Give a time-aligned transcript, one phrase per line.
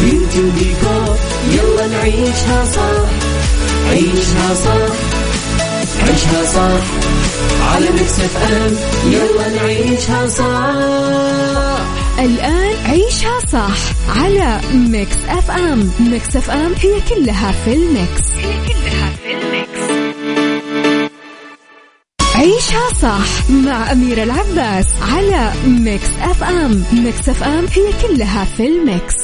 [0.00, 1.16] beauty وديكور
[1.52, 3.08] يلا نعيشها صح
[3.90, 4.94] عيشها صح
[6.08, 6.84] عيشها صح.
[7.72, 8.76] على Mix FM
[9.12, 11.84] يلا نعيشها صح.
[12.18, 13.76] الآن عيشها صح
[14.22, 15.90] على Mix FM.
[16.00, 18.22] Mix FM هي كلها في ال mix.
[18.36, 19.80] هي كلها في ال mix.
[22.34, 26.84] عيشها صح مع أميرة العباس على ميكس أف أم.
[26.92, 29.14] ميكس أف أم هي كلها في الميكس.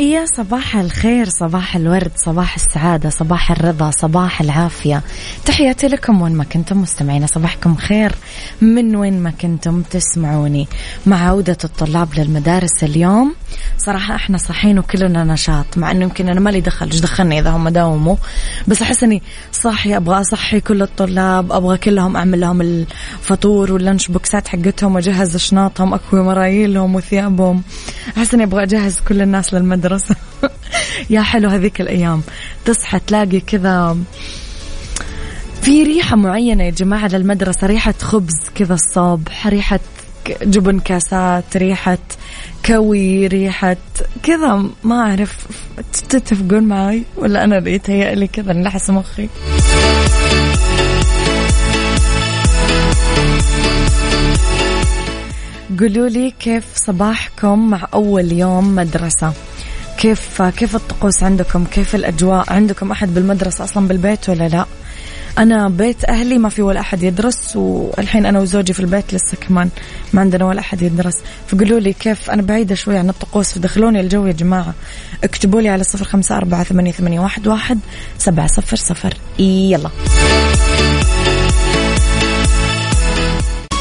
[0.00, 5.02] يا صباح الخير صباح الورد صباح السعادة صباح الرضا صباح العافية.
[5.44, 8.12] تحياتي لكم وين ما كنتم مستمعين صباحكم خير.
[8.60, 10.68] من وين ما كنتم تسمعوني.
[11.06, 13.34] مع عودة الطلاب للمدارس اليوم
[13.78, 17.68] صراحة إحنا صاحيين وكلنا نشاط مع إنه يمكن أنا مالي دخل إيش دخلني إذا هم
[17.68, 18.16] داوموا
[18.68, 24.48] بس أحس إني صاحية أبغى أصحي كل الطلاب أبغى كلهم أعمل لهم الفطور واللانش بوكسات
[24.48, 27.62] حقتهم واجهز اشناطهم أكوي مرايلهم وثيابهم.
[28.18, 29.89] أحس إني أبغى أجهز كل الناس للمدرسة.
[31.10, 32.22] يا حلو هذيك الأيام.
[32.64, 33.96] تصحى تلاقي كذا
[35.62, 37.66] في ريحة معينة يا جماعة للمدرسة.
[37.66, 39.80] ريحة خبز كذا الصبح ريحة
[40.42, 41.98] جبن كاسات ريحة
[42.66, 43.76] كوي ريحة
[44.22, 44.64] كذا.
[44.84, 45.46] ما أعرف
[46.08, 49.28] تتفقون معي ولا أنا اللي يتهيأ لي كذا نلحس مخي؟
[55.80, 59.32] قولوا لي كيف صباحكم مع أول يوم مدرسة؟
[60.00, 64.66] كيف كيف الطقوس عندكم؟ كيف الأجواء؟ عندكم أحد بالمدرسة أصلا بالبيت ولا لا؟
[65.38, 69.68] أنا بيت أهلي ما في ولا أحد يدرس والحين أنا وزوجي في البيت لسه كمان
[70.12, 71.14] ما عندنا ولا أحد يدرس.
[71.46, 74.74] فقولوا لي كيف أنا بعيدة شوي عن الطقوس فدخلوني الجو يا جماعة.
[75.24, 77.78] اكتبوا لي على صفر خمسة أربعة ثمانية, واحد
[78.18, 79.14] سبعة صفر صفر.
[79.38, 79.90] يلا.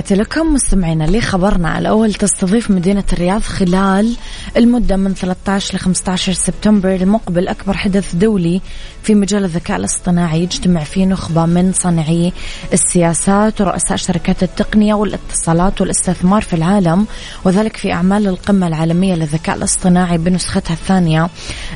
[0.00, 4.16] تحياتي لكم مستمعينا لي خبرنا الأول تستضيف مدينة الرياض خلال
[4.56, 6.94] المدة من 13 ل 15 سبتمبر.
[6.94, 8.60] المقبل أكبر حدث دولي
[9.02, 12.32] في مجال الذكاء الاصطناعي يجتمع فيه نخبة من صانعي
[12.72, 17.06] السياسات ورؤساء شركات التقنية والاتصالات والاستثمار في العالم
[17.44, 21.28] وذلك في أعمال القمة العالمية للذكاء الاصطناعي بنسختها الثانية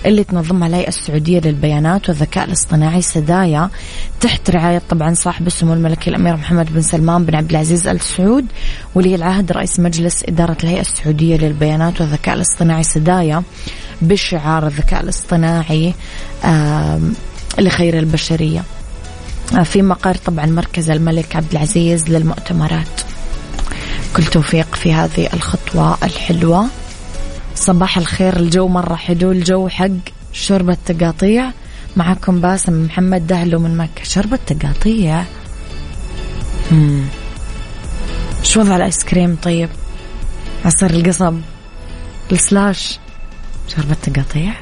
[0.06, 3.70] اللي تنظمها الهيئة السعودية للبيانات والذكاء الاصطناعي سدايا.
[4.20, 8.46] تحت رعاية طبعا صاحب السمو الملكي الأمير محمد بن سلمان بن عبد العزيز آل سعود
[8.94, 13.42] ولي العهد رئيس مجلس إدارة الهيئة السعودية للبيانات والذكاء الاصطناعي سدايا
[14.02, 15.94] بشعار الذكاء الاصطناعي
[17.58, 18.62] لخير البشرية.
[19.58, 23.00] آه، في مقر طبعا مركز الملك عبد العزيز للمؤتمرات.
[24.16, 26.66] كل توفيق في هذه الخطوة الحلوة.
[27.54, 29.88] صباح الخير الجو مرة حلو الجو حق
[30.32, 31.50] شوربة تقاطيع
[31.96, 34.04] معكم باسم محمد دهلو من مكة.
[34.04, 35.24] شوربة تقاطيع
[36.70, 37.04] مم.
[38.44, 39.68] شو وضع الآيس كريم؟ طيب.
[40.64, 41.40] عصير القصب.
[42.32, 42.98] السلاش.
[43.68, 44.52] شوربة تقاطيع؟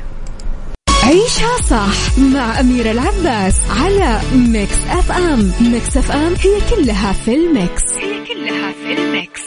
[1.02, 5.52] عيشها صح مع أميرة العباس على ميكس أف أم.
[5.60, 7.82] ميكس أف أم هي كلها في الميكس.
[7.92, 9.40] هي كلها في الميكس.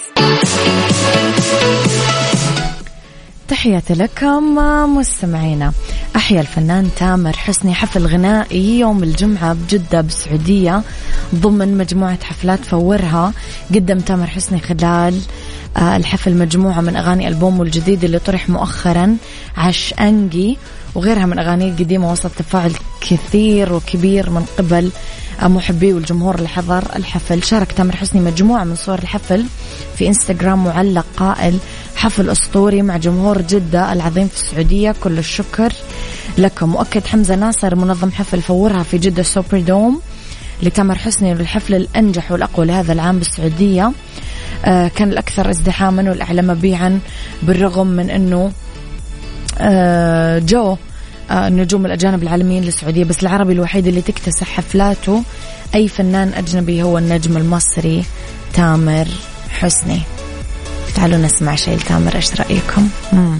[3.47, 4.55] تحياتي لكم
[4.97, 5.73] مستمعينا.
[6.25, 10.81] أحيا الفنان تامر حسني حفل غنائي يوم الجمعة بجدة بالسعودية
[11.35, 13.33] ضمن مجموعة حفلات فورها.
[13.75, 15.21] قدم تامر حسني خلال
[15.77, 19.17] آه، الحفل مجموعة من أغاني ألبومه الجديد اللي طرح مؤخرا
[19.57, 20.57] عش أنجي
[20.95, 22.71] وغيرها من أغانيه القديمة وسط تفاعل
[23.01, 24.91] كثير وكبير من قبل
[25.43, 27.43] محبي والجمهور اللي حضر الحفل.
[27.43, 29.45] شارك تامر حسني مجموعة من صور الحفل
[29.97, 31.57] في إنستغرام معلق قائل
[31.95, 35.73] حفل أسطوري مع جمهور جدة العظيم في السعودية كل الشكر.
[36.37, 40.01] لكم مؤكد حمزة ناصر منظم حفل فورها في جدة سوبر دوم
[40.63, 43.91] لتامر حسني للحفل الأنجح والأقوى لهذا العام بالسعودية
[44.65, 46.99] آه كان الأكثر ازدحاما والأعلى مبيعا
[47.43, 48.51] بالرغم من أنه
[49.59, 50.77] آه جو
[51.31, 55.23] آه النجوم الأجانب العالميين للسعودية بس العربي الوحيد اللي تكتسح حفلاته
[55.75, 58.03] أي فنان أجنبي هو النجم المصري
[58.53, 59.07] تامر
[59.49, 60.01] حسني
[60.95, 63.39] تعالوا نسمع شيء لتامر إيش رأيكم؟ مم.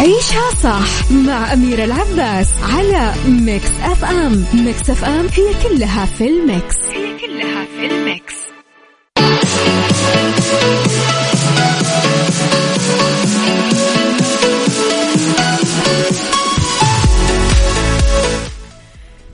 [0.00, 4.44] عيشها صح مع أميرة العباس على ميكس أف أم.
[4.54, 6.76] ميكس أف أم هي كلها في الميكس.
[6.76, 8.34] هي كلها في الميكس.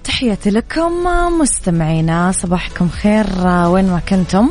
[0.04, 0.92] تحياتي لكم
[1.40, 4.50] مستمعينا صباحكم خير وين ما كنتم؟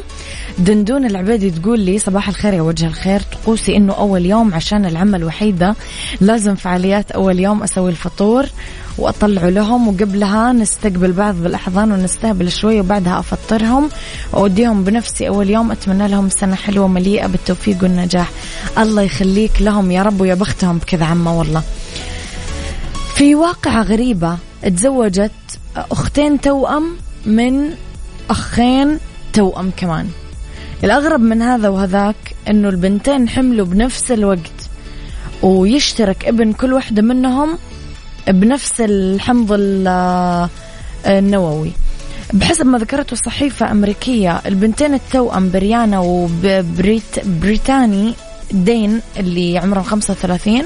[0.59, 3.21] دندون العبيدي تقول لي صباح الخير يا وجه الخير.
[3.21, 5.75] طقوسي إنه أول يوم عشان العمل الوحيدة
[6.21, 8.45] لازم فعاليات أول يوم أسوي الفطور
[8.97, 13.89] واطلعه لهم وقبلها نستقبل بعض بالأحضان ونستهبل شوي وبعدها أفطرهم
[14.33, 15.27] وأوديهم بنفسي.
[15.27, 18.31] أول يوم أتمنى لهم سنة حلوة مليئة بالتوفيق والنجاح.
[18.77, 21.63] الله يخليك لهم يا رب ويا بختهم بكذا عمة والله.
[23.15, 25.31] في واقعة غريبة تزوجت
[25.75, 27.69] أختين توأم من
[28.29, 28.99] أخين
[29.33, 30.07] توأم كمان.
[30.83, 32.15] الأغرب من هذا وهذاك
[32.49, 34.69] أنه البنتين حملوا بنفس الوقت
[35.41, 37.57] ويشترك ابن كل واحدة منهم
[38.27, 39.47] بنفس الحمض
[41.05, 41.71] النووي.
[42.33, 47.63] بحسب ما ذكرته الصحيفة أمريكية البنتين التوأم بريانا وبريتاني
[48.51, 50.63] دين اللي عمرهم 35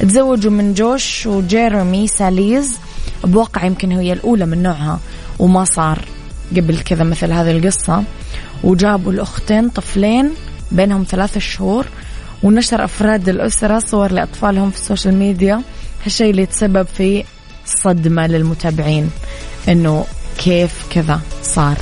[0.00, 2.78] تزوجوا من جوش وجيرمي ساليز
[3.24, 5.00] بواقع يمكن هي الأولى من نوعها
[5.38, 5.98] وما صار
[6.56, 8.04] قبل كذا مثل هذه القصة.
[8.64, 10.30] وجابوا الأختين طفلين
[10.72, 11.86] بينهم ثلاثة شهور
[12.42, 15.62] ونشر أفراد الأسرة صور لأطفالهم في السوشيال ميديا
[16.04, 17.24] هالشيء اللي تسبب في
[17.66, 19.10] صدمة للمتابعين
[19.68, 20.04] إنه
[20.38, 21.76] كيف كذا صار.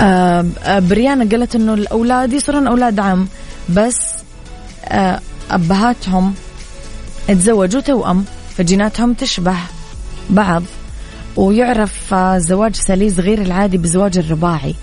[0.00, 0.44] آه
[0.78, 3.28] بريانا قالت إنه الأولاد يصيرون أولاد عم
[3.68, 3.96] بس
[4.84, 5.20] آه
[5.50, 6.34] أبهاتهم
[7.28, 8.24] تزوجوا توأم
[8.56, 9.56] فجيناتهم تشبه
[10.30, 10.62] بعض
[11.36, 14.74] ويعرف زواج ساليز غير العادي بزواج الرباعي.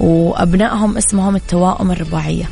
[0.00, 2.48] وأبنائهم اسمهم التوائم الرباعية.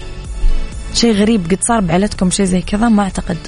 [0.94, 3.38] شيء غريب قد صار بعائلتكم شيء زي كذا؟ ما أعتقد.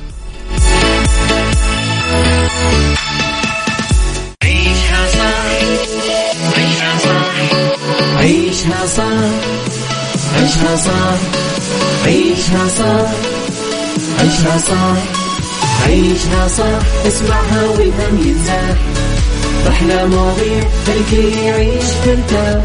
[4.43, 5.53] عيشها صح
[6.57, 7.33] عيشها صح
[8.19, 9.33] عيشها صح
[10.37, 11.19] عيشها صح
[12.07, 13.11] عيشها صح
[14.21, 14.97] عيشها صح
[15.87, 18.77] عيشها صح اسمعها والهم ينزاح
[19.69, 22.65] أحلى مواضيع خلي يعيش ترتاح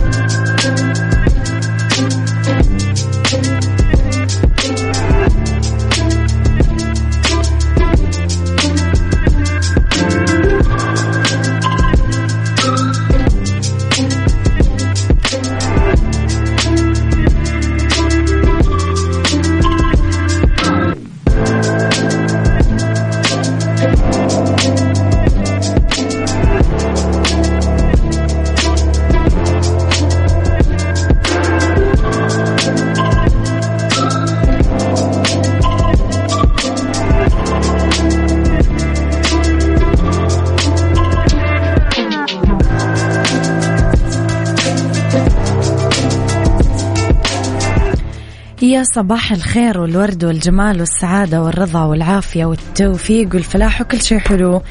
[48.95, 54.61] صباح الخير والورد والجمال والسعادة والرضا والعافية والتوفيق والفلاح وكل شيء حلو.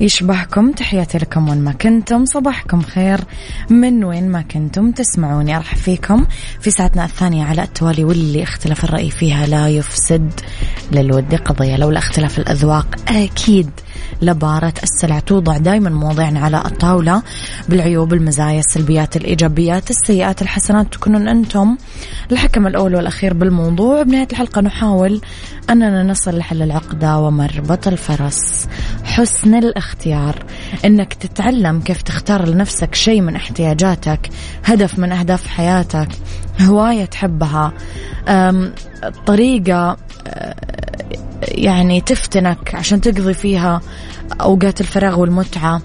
[0.00, 2.24] يشبهكم تحياتي لكم وين ما كنتم.
[2.24, 3.20] صباحكم خير
[3.70, 5.56] من وين ما كنتم تسمعوني.
[5.56, 6.26] أرحب فيكم
[6.60, 10.30] في ساعتنا الثانية على التوالي واللي اختلف الرأي فيها لا يفسد
[10.92, 11.34] للود.
[11.34, 13.70] قضية لولا اختلاف الأذواق أكيد
[14.22, 15.18] لبارة السلع.
[15.18, 17.22] توضع دائما مواضيعنا على الطاولة
[17.68, 20.92] بالعيوب المزايا السلبيات الإيجابيات السيئات الحسنات.
[20.92, 21.76] تكونون أنتم
[22.32, 25.20] الحكم الأول والأخير بال الموضوع بنهاية الحلقة نحاول
[25.70, 28.68] أننا نصل لحل العقدة ومربط الفرس.
[29.04, 30.44] حسن الاختيار.
[30.84, 34.30] أنك تتعلم كيف تختار لنفسك شيء من احتياجاتك
[34.64, 36.08] هدف من أهداف حياتك
[36.60, 37.72] هواية تحبها
[39.26, 39.96] طريقة
[40.26, 40.54] أه،
[41.42, 43.80] يعني تفتنك عشان تقضي فيها
[44.40, 45.82] أوقات الفراغ والمتعة.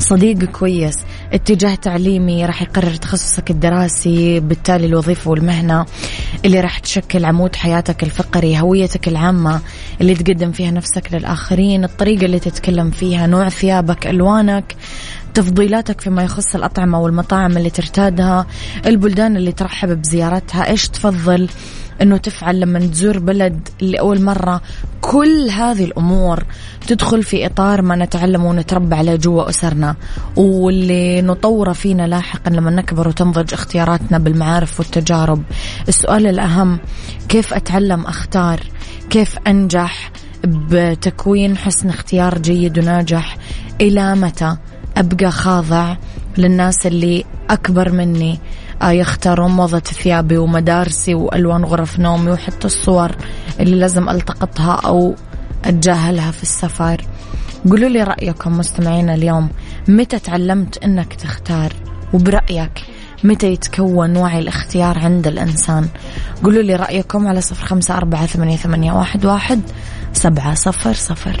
[0.00, 0.98] صديق كويس.
[1.32, 5.86] اتجاه تعليمي راح يقرر تخصصك الدراسي بالتالي الوظيفة والمهنة
[6.44, 9.60] اللي راح تشكل عمود حياتك الفقري هويتك العامة
[10.00, 14.76] اللي تقدم فيها نفسك للآخرين الطريقة اللي تتكلم فيها نوع ثيابك ألوانك
[15.34, 18.46] تفضيلاتك فيما يخص الأطعمة والمطاعم اللي ترتادها
[18.86, 21.48] البلدان اللي ترحب بزيارتها إيش تفضل؟
[22.02, 24.60] أنه تفعل لما تزور بلد لأول مرة
[25.00, 26.44] كل هذه الأمور
[26.86, 29.96] تدخل في إطار ما نتعلم ونتربى عليه جوا أسرنا.
[30.36, 35.42] واللي نطوره فينا لاحقا لما نكبر وتنضج اختياراتنا بالمعارف والتجارب.
[35.88, 36.78] السؤال الأهم
[37.28, 38.60] كيف أتعلم أختار؟
[39.10, 40.12] كيف أنجح
[40.44, 43.36] بتكوين حسن اختيار جيد وناجح؟
[43.80, 44.56] إلى متى
[44.96, 45.96] أبقى خاضع
[46.38, 48.38] للناس اللي أكبر مني؟
[48.82, 53.10] يختارون موضة ثيابي ومدارسي وألوان غرف نومي وحتى الصور
[53.60, 55.14] اللي لازم ألتقطها أو
[55.64, 57.04] أتجاهلها في السفر.
[57.70, 59.48] قولوا لي رأيكم مستمعينا اليوم.
[59.88, 61.72] متى تعلمت أنك تختار؟
[62.12, 62.82] وبرأيك
[63.24, 65.88] متى يتكون وعي الاختيار عند الإنسان؟
[66.44, 68.92] قولوا لي رأيكم على صفر خمسة أربعة ثمانية,
[69.24, 69.60] واحد
[70.12, 71.40] سبعة صفر صفر.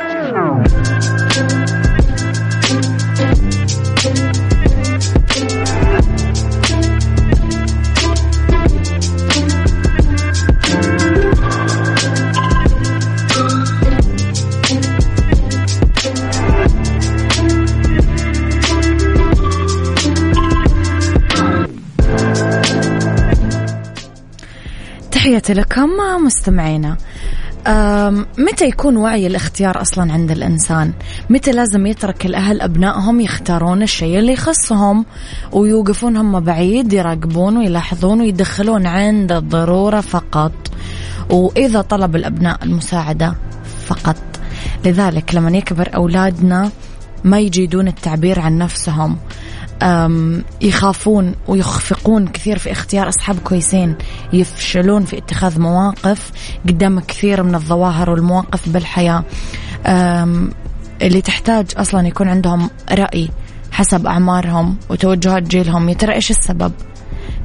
[25.53, 25.89] لكم
[26.25, 26.97] مستمعينا
[28.37, 30.93] متى يكون وعي الاختيار أصلا عند الإنسان؟
[31.29, 35.05] متى لازم يترك الأهل أبنائهم يختارون الشيء اللي يخصهم
[35.51, 40.51] ويوقفون هم بعيد يراقبون ويلاحظون ويدخلون عند الضرورة فقط.
[41.29, 43.35] وإذا طلب الأبناء المساعدة
[43.85, 44.17] فقط.
[44.85, 46.69] لذلك لما يكبر أولادنا
[47.23, 49.17] ما يجيدون التعبير عن نفسهم
[50.61, 53.95] يخافون ويخفقون كثير في اختيار أصحاب كويسين
[54.33, 56.31] يفشلون في اتخاذ مواقف
[56.67, 59.23] قدام كثير من الظواهر والمواقف بالحياة.
[61.01, 63.29] اللي تحتاج أصلا يكون عندهم رأي
[63.71, 65.89] حسب أعمارهم وتوجهات جيلهم.
[65.89, 66.71] يا ترى إيش السبب؟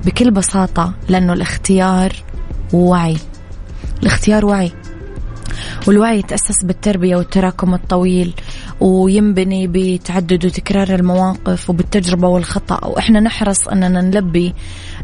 [0.05, 2.12] بكل بساطة لأنه الاختيار
[2.73, 3.16] وعي.
[4.02, 4.73] الاختيار وعي.
[5.87, 8.35] والوعي يتأسس بالتربية والتراكم الطويل.
[8.80, 12.87] وينبني بتعدد وتكرار المواقف وبالتجربة والخطأ.
[12.87, 14.54] وإحنا نحرص أننا نلبي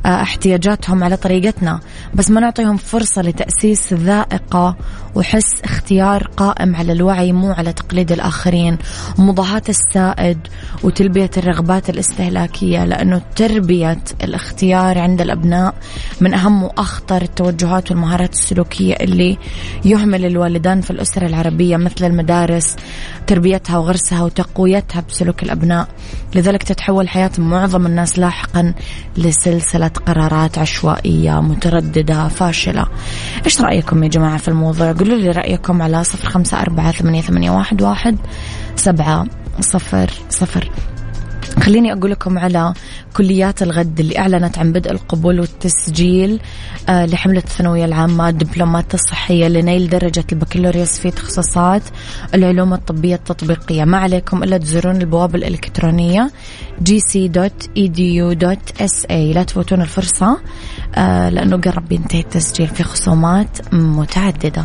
[0.07, 1.81] آه، احتياجاتهم على طريقتنا
[2.15, 4.77] بس ما نعطيهم فرصة لتأسيس ذائقة
[5.15, 8.79] وحس اختيار قائم على الوعي مو على تقليد الآخرين.
[9.19, 10.39] ومضاهاة السائد
[10.83, 15.75] وتلبية الرغبات الاستهلاكية لأنه تربية الاختيار عند الأبناء
[16.21, 19.39] من أهم وأخطر التوجهات والمهارات السلوكية اللي
[19.85, 22.77] يهمل الوالدان في الأسرة العربية مثل المدارس
[23.63, 25.89] تربيتها وغرسها وتقويتها بسلوك الأبناء.
[26.35, 28.75] لذلك تتحول حياة معظم الناس لاحقا
[29.17, 32.87] لسلسلة قرارات عشوائية مترددة فاشلة.
[33.45, 38.17] إيش رأيكم يا جماعة في الموضوع؟ قولوا لي رأيكم على صفر خمسة أربعة ثمانية, واحد
[38.77, 39.27] سبعة
[39.61, 40.71] صفر صفر.
[41.61, 42.75] خليني أقول لكم على
[43.17, 46.41] كليات الغد اللي أعلنت عن بدء القبول والتسجيل
[46.89, 51.83] آه، لحملة الثانوية العامة الدبلومات الصحية لنيل درجة البكالوريوس في تخصصات
[52.35, 53.85] العلوم الطبية التطبيقية.
[53.85, 56.31] ما عليكم إلا تزورون البوابة الإلكترونية
[56.85, 57.73] gc.edu.sa
[59.13, 60.39] لا تفوتون الفرصة
[60.95, 64.65] آه، لأنه قرب ينتهي التسجيل في خصومات متعددة.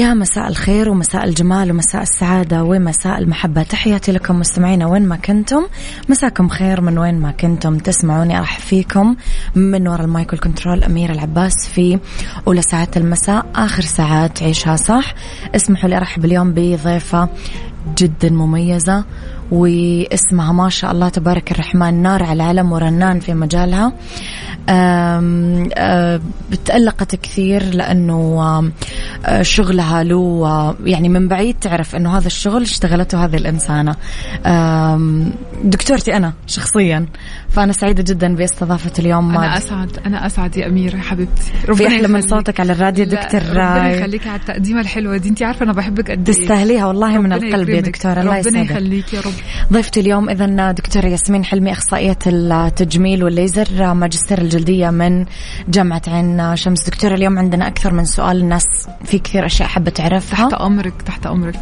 [0.00, 3.62] يا مساء الخير ومساء الجمال ومساء السعادة ومساء المحبة.
[3.62, 5.66] تحياتي لكم مستمعينا وين ما كنتم.
[6.08, 7.78] مساكم خير من وين ما كنتم.
[7.78, 9.16] تسمعوني أرحب فيكم.
[9.54, 11.98] من وراء المايكل كنترول أمير العباس في
[12.46, 15.14] أولى ساعات المساء آخر ساعات عيشها صح.
[15.56, 17.28] اسمحوا لي أرحب اليوم بضيفة
[17.98, 19.04] جدا مميزة.
[19.50, 23.92] واسمها ما شاء الله تبارك الرحمن نار على العلم ورنان في مجالها.
[26.64, 28.40] تألقت كثير لأنه
[29.26, 33.96] آه، شغلها له يعني من بعيد تعرف أنه هذا الشغل اشتغلته هذه الإنسانة.
[35.64, 37.06] دكتورتي أنا شخصيا
[37.48, 39.36] فأنا سعيدة جدا باستضافة اليوم.
[39.36, 41.42] أنا أسعد أنا أسعد يا أميرة حبيبتي.
[41.68, 45.28] ربنا في أحلى من صوتك على الراديو دكتور ربنا يخليك على التقديمة الحلوة دي.
[45.28, 46.36] أنت عارفة أنا بحبك قد إيه.
[46.36, 48.56] تستاهليها والله من القلب يا دكتورة الله يسعدك.
[48.56, 49.32] ربنا يخليك يا رب.
[49.72, 55.24] ضيفتي اليوم إذا دكتورة ياسمين حلمي أخصائية التجميل والليزر ماجستير الجلدية من
[55.68, 60.48] جامعة عين شمس دكتورة اليوم عندنا أكثر من سؤال الناس في كثير أشياء حابة تعرفها
[60.48, 61.58] تحت أمرك تحت أمرك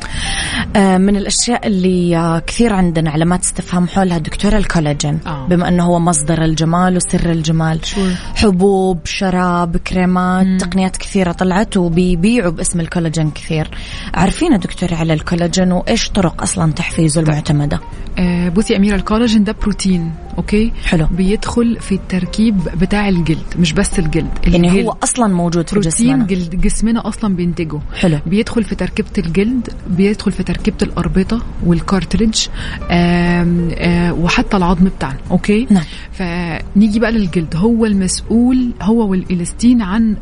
[0.76, 5.46] آه، من الأشياء اللي آه، كثير عندنا علامات استفهام حولها دكتورة الكولاجين آه.
[5.46, 8.00] بما أنه هو مصدر الجمال وسر الجمال شو.
[8.36, 10.58] حبوب شراب كريمات مم.
[10.58, 13.70] تقنيات كثيرة طلعت وبيبيعوا باسم الكولاجين كثير
[14.14, 17.28] عارفين دكتورة على الكولاجين وإيش طرق أصلا تحفيزه طيب.
[17.72, 17.80] المعتمدة
[18.18, 21.06] آه بصي أميرة الكولاجين ده بروتين okay؟ حلو.
[21.10, 24.84] بيدخل في التركيب بتاع الجلد مش بس الجلد يعني الجلد.
[24.86, 26.26] هو أصلا موجود في جسمنا.
[26.26, 27.80] جلد جسمنا أصلا بينتجه.
[28.00, 28.18] حلو.
[28.26, 32.46] بيدخل في تركيبة الجلد بيدخل في تركيبة الأربطة وال cartilage
[32.90, 35.84] آم آم وحتى العظم بتاعنا okay؟ نعم.
[36.12, 37.56] فنيجي بقى للجلد.
[37.56, 40.16] هو المسؤول هو والإلاستين عن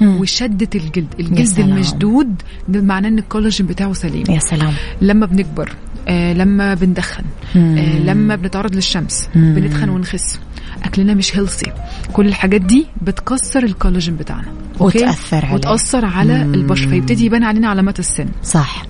[0.00, 0.20] مم.
[0.20, 1.14] وشدة الجلد.
[1.20, 4.24] الجلد المشدود ده معناه إن الكولاجين بتاعه سليم.
[4.30, 4.72] يا سلام.
[5.00, 5.72] لما بنكبر
[6.08, 7.24] آه لما بندخن
[7.56, 9.54] آه لما بنتعرض للشمس مم.
[9.54, 10.38] بنتخن ونخس.
[10.84, 11.72] أكلنا مش healthy
[12.12, 17.68] كل الحاجات دي بتكسر الكولاجين بتاعنا okay؟ وتأثر عليه وتأثر على البشرة فيبتدي يبان علينا
[17.68, 18.26] علامات السن.
[18.42, 18.86] صح.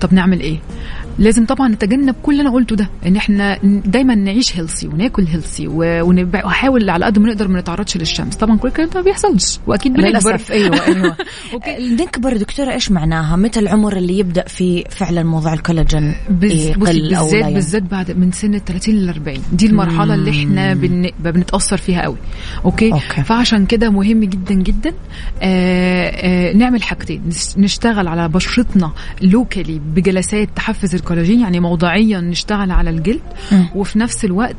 [0.00, 0.58] طب نعمل إيه؟
[1.18, 5.66] لازم طبعا نتجنب كل اللي أنا قلته ده إن إحنا دايما نعيش healthy وناكل healthy
[5.68, 8.36] ونحاول على قد ما نقدر ما نتعرضش للشمس.
[8.36, 10.40] طبعا كل الكلام ده ما بيحصلش وأكيد بنكبر.
[10.50, 11.16] أيوه أيوه.
[12.02, 17.54] نكبر دكتورة إيش معناها؟ متى العمر اللي يبدأ في فعلا موضوع الكولاجين يقل بالذات يعني.
[17.54, 21.10] بالذات بعد من سن ال 30 لل 40 دي المرحلة اللي إحنا بن...
[21.18, 22.16] بنتأثر فيها قوي.
[22.64, 23.22] okay؟, okay.
[23.22, 24.92] فعشان كده مهم جدا جدا آآ
[25.42, 27.22] آه، آآ آه، نعمل حاجتين.
[27.56, 28.92] نشتغل على بشرتنا
[29.22, 33.20] locally بجلسات تحفز الكولاجين يعني موضعيا نشتغل على الجلد.
[33.52, 33.62] م.
[33.74, 34.56] وفي نفس الوقت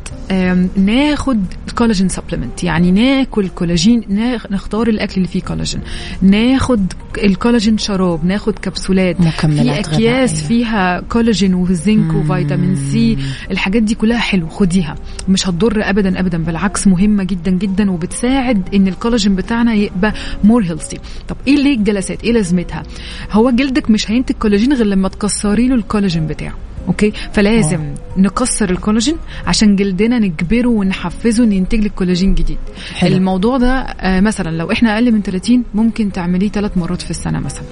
[0.77, 1.45] ناخد
[1.77, 4.03] كولاجين supplement يعني ناكل كولاجين
[4.51, 5.81] نختار الأكل اللي فيه كولاجين
[6.21, 9.21] ناخد الكولاجين شراب ناخد كبسولات.
[9.21, 13.17] مكملات في أكياس فيها كولاجين وزنك وفيتامين سي.
[13.51, 14.95] الحاجات دي كلها حلو خديها.
[15.29, 20.97] مش هتضر ابدا ابدا بالعكس مهمة جدا جدا وبتساعد إن الكولاجين بتاعنا يبقى more healthy
[21.27, 22.83] طب إيه ليه الجلسات؟ إيه لازمتها؟
[23.31, 26.53] هو جلدك مش هينتج كولاجين غير لما تكسري له الكولاجين بتاعه.
[26.87, 27.95] okay؟ فلازم أوه.
[28.17, 29.17] نكسر الكولاجين
[29.47, 32.57] عشان جلدنا نجبره ونحفزه ان ينتج لك كولاجين جديد.
[32.95, 33.15] حلو.
[33.15, 37.39] الموضوع ده آه مثلا لو إحنا أقل من 30 ممكن تعمليه ثلاث مرات في السنة
[37.39, 37.63] مثلا.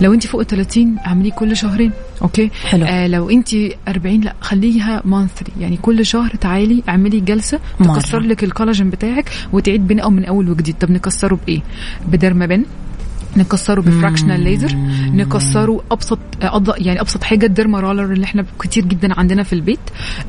[0.00, 1.92] لو انت فوق 30 اعمليه كل شهرين.
[2.22, 2.84] okay؟ حلو.
[2.86, 3.48] آه لو انت
[3.88, 9.86] 40 لا خليها monthly يعني كل شهر تعالي اعملي جلسة تكسر لك الكولاجين بتاعك وتعيد
[9.88, 10.74] بناءه من أول وجديد.
[10.80, 11.60] طب نكسره بإيه؟
[12.08, 12.64] ب dermapen
[13.36, 14.76] نكسره ب fractional laser
[15.12, 16.18] نكسره أبسط
[16.78, 19.78] يعني أبسط حاجة ال derma roller اللي إحنا كتير جدا عندنا في البيت.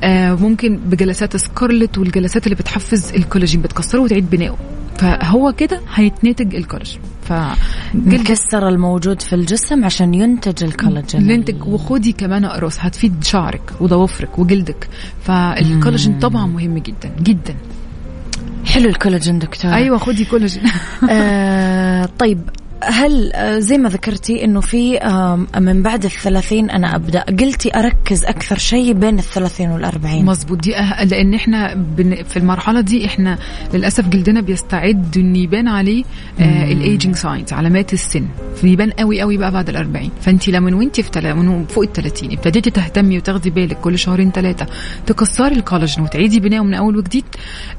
[0.04, 4.58] آه ممكن بجلسات سكارلت والجلسات اللي بتحفز الكولاجين بتكسره وتعيد بنائه.
[4.98, 7.34] فهو كده هيتنتج الكولاجين ف
[7.96, 14.88] نكسر الموجود في الجسم عشان ينتج الكولاجين ينتج وخدي كمان أقراص هتفيد شعرك وضوافرك وجلدك.
[15.24, 17.56] فالكولاجين طبعا مهم جدا جدا.
[18.66, 20.64] حلو الكولاجين دكتور أيوه خدي كولاجين
[21.10, 22.40] آه طيب
[22.84, 25.00] هل آه، زي ما ذكرتي إنه في
[25.60, 27.22] من بعد الثلاثين أنا أبدأ.
[27.22, 30.26] قلتي أركز أكثر شيء بين الثلاثين والأربعين.
[30.26, 31.04] مزبوط دي أه...
[31.04, 31.84] لأن إحنا
[32.28, 33.38] في المرحلة دي إحنا
[33.74, 36.04] للأسف جلدنا بيستعد ان يبان عليه
[36.40, 38.26] آه ال aging signs علامات السن.
[38.64, 40.12] بيبان قوي قوي بقى بعد الأربعين.
[40.22, 41.34] فانت لما وانت في تل...
[41.34, 44.66] من فوق ال 30 ابتديتي تهتمي وتاخدي بالك كل شهرين ثلاثة
[45.06, 47.26] تكسري الكولاجين وتعيدي بناءه من أول وجديد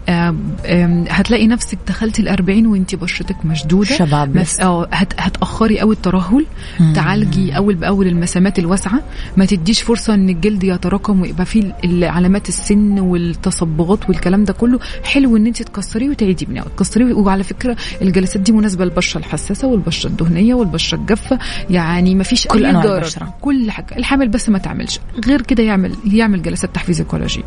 [0.09, 0.37] آه
[0.67, 3.85] آه هتلاقي نفسك دخلتي ال 40 وانت بشرتك مشدودة.
[3.97, 6.47] شباب آه هت هتأخري قوي الترهل.
[6.95, 9.01] تعالجي أول بأول المسامات الواسعة.
[9.37, 14.79] ما تديش فرصة إن الجلد يتراكم ويبقى فيه علامات السن والتصبغات والكلام ده كله.
[15.05, 20.11] حلو إن أنت تكسريه وتعيدي بناء تكسريه وعلى فكرة الجلسات دي مناسبة للبشرة الحساسة والبشرة
[20.11, 21.39] الدهنية والبشرة الجافة.
[21.71, 22.97] يعني ما فيش كل ضرر.
[22.97, 23.35] البشرة.
[23.41, 23.97] كل حاجة.
[23.97, 25.01] الحامل بس ما تعملش.
[25.27, 27.45] غير كده يعمل يعمل جلسات تحفيز الكولاجين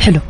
[0.00, 0.20] حلو.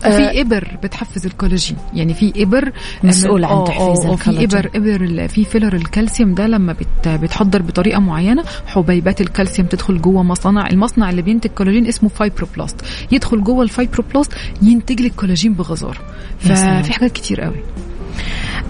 [0.00, 1.76] في إبر بتحفز الكولاجين.
[1.94, 2.72] يعني في إبر
[3.04, 4.48] مسؤولة عن آه، تحفيز آه، آه، الكولاجين.
[4.48, 10.00] في إبر ابر في filler الكالسيوم ده لما بت بتحضر بطريقة معينة حبيبات الكالسيوم تدخل
[10.00, 12.76] جوه مصانع المصنع اللي بينتج كولاجين اسمه fibroblast.
[13.12, 15.98] يدخل جوه ال fibroblast ينتج لك كولاجين بغزاره.
[16.38, 17.62] ففي حاجات كتير قوي.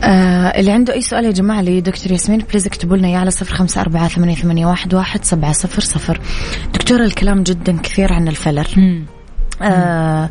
[0.03, 3.55] آه اللي عنده أي سؤال يا جماعة لدكتور ياسمين please اكتبوا لنا إياه على صفر
[3.55, 6.21] خمسة أربعة ثمانية, ثمانية واحد, واحد سبعة صفر صفر.
[6.75, 8.67] دكتورة الكلام جدا كثير عن ال filler
[9.63, 10.31] آه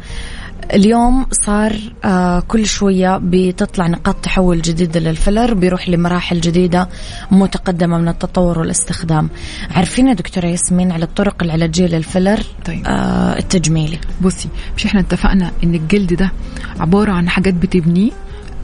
[0.74, 6.90] اليوم صار آه كل شوية بتطلع نقاط تحول جديدة لل filler بيروح لمراحل جديدة
[7.32, 9.30] متقدمة من التطور والاستخدام.
[9.72, 12.84] عرفينا يا دكتورة ياسمين على الطرق العلاجية لل filler؟ طيب.
[12.88, 13.98] آه التجميلي.
[14.22, 16.32] بصي مش إحنا اتفقنا إن الجلد ده
[16.80, 18.12] عبارة عن حاجات بتبنيه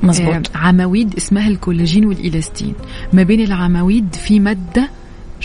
[0.03, 0.33] مظبوط.
[0.55, 2.73] آه، عواميد اسمها الكولاجين والإلاستين.
[3.13, 4.89] ما بين العواميد في مادة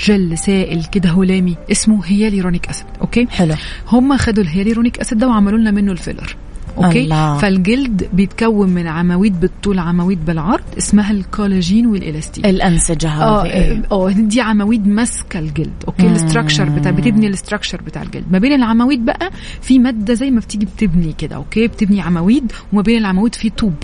[0.07, 3.55] جل سائل كده هلامي اسمه hyaluronic acid okay؟ حلو.
[3.89, 6.37] هم خدوا ال hyaluronic acid ده وعملوا لنا منه ال filler
[6.79, 7.39] okay؟ الله.
[7.39, 14.11] فالجلد بيتكون من عواميد بالطول عواميد بالعرض اسمها الكولاجين والالاستين الأنسجة هذه آه إيه؟ آه
[14.11, 16.07] دي عواميد ماسكة الجلد okay.
[16.07, 18.25] ال structure بتاع بتبني ال structure بتاع الجلد.
[18.31, 22.83] ما بين العواميد بقى في مادة زي ما بتيجي بتبني كده okay؟ بتبني عواميد وما
[22.83, 23.75] بين العواميد في طوب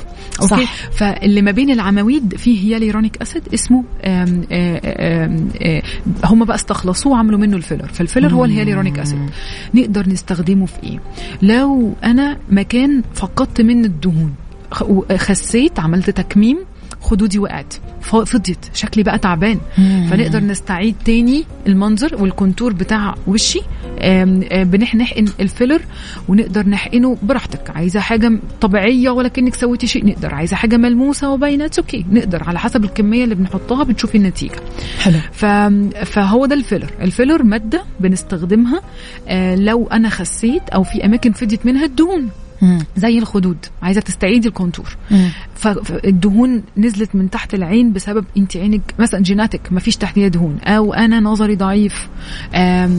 [0.42, 0.74] okay؟ صح.
[0.90, 5.83] فاللي ما بين العواميد فيه hyaluronic acid اسمه آم آم آم آم
[6.24, 7.87] هم بقى استخلصوه وعملوا منه ال filler.
[7.87, 9.18] فال filler هو ال hyaluronic acid.
[9.74, 10.98] نقدر نستخدمه في إيه؟
[11.42, 12.80] لو أنا مكان
[13.14, 14.35] فقدت منه الدهون.
[15.16, 16.59] خسيت عملت تكميم
[17.01, 17.75] خدودي وقعت.
[18.01, 18.59] فضيت.
[18.75, 19.59] شكلي بقى تعبان.
[20.11, 23.61] فنقدر نستعيد تاني المنظر وال contour بتاع وشي.
[24.01, 25.83] آم، آم، بنح نحقن ال filler
[26.29, 27.71] ونقدر نحقنه براحتك.
[27.71, 30.35] عايزة حاجة طبيعية ولا كأنك سويتي شيء؟ نقدر.
[30.35, 32.43] عايزة حاجة ملموسة وباينة okay نقدر.
[32.49, 34.61] على حسب الكمية اللي بنحطها بتشوفي النتيجة.
[34.99, 35.19] حلو.
[35.33, 35.45] ف...
[36.05, 36.90] فهو ده ال filler.
[37.01, 38.81] ال filler مادة بنستخدمها
[39.55, 42.29] لو أنا خسيت أو في أماكن فضيت منها الدهون.
[42.62, 42.79] مم.
[42.96, 45.29] زي الخدود عايزة تستعيدي ال contour مم.
[45.55, 50.94] فالدهون نزلت من تحت العين بسبب انت عينك مثلا جيناتك ما فيش تحتيها دهون أو
[50.94, 52.09] أنا نظري ضعيف
[52.55, 52.90] آه،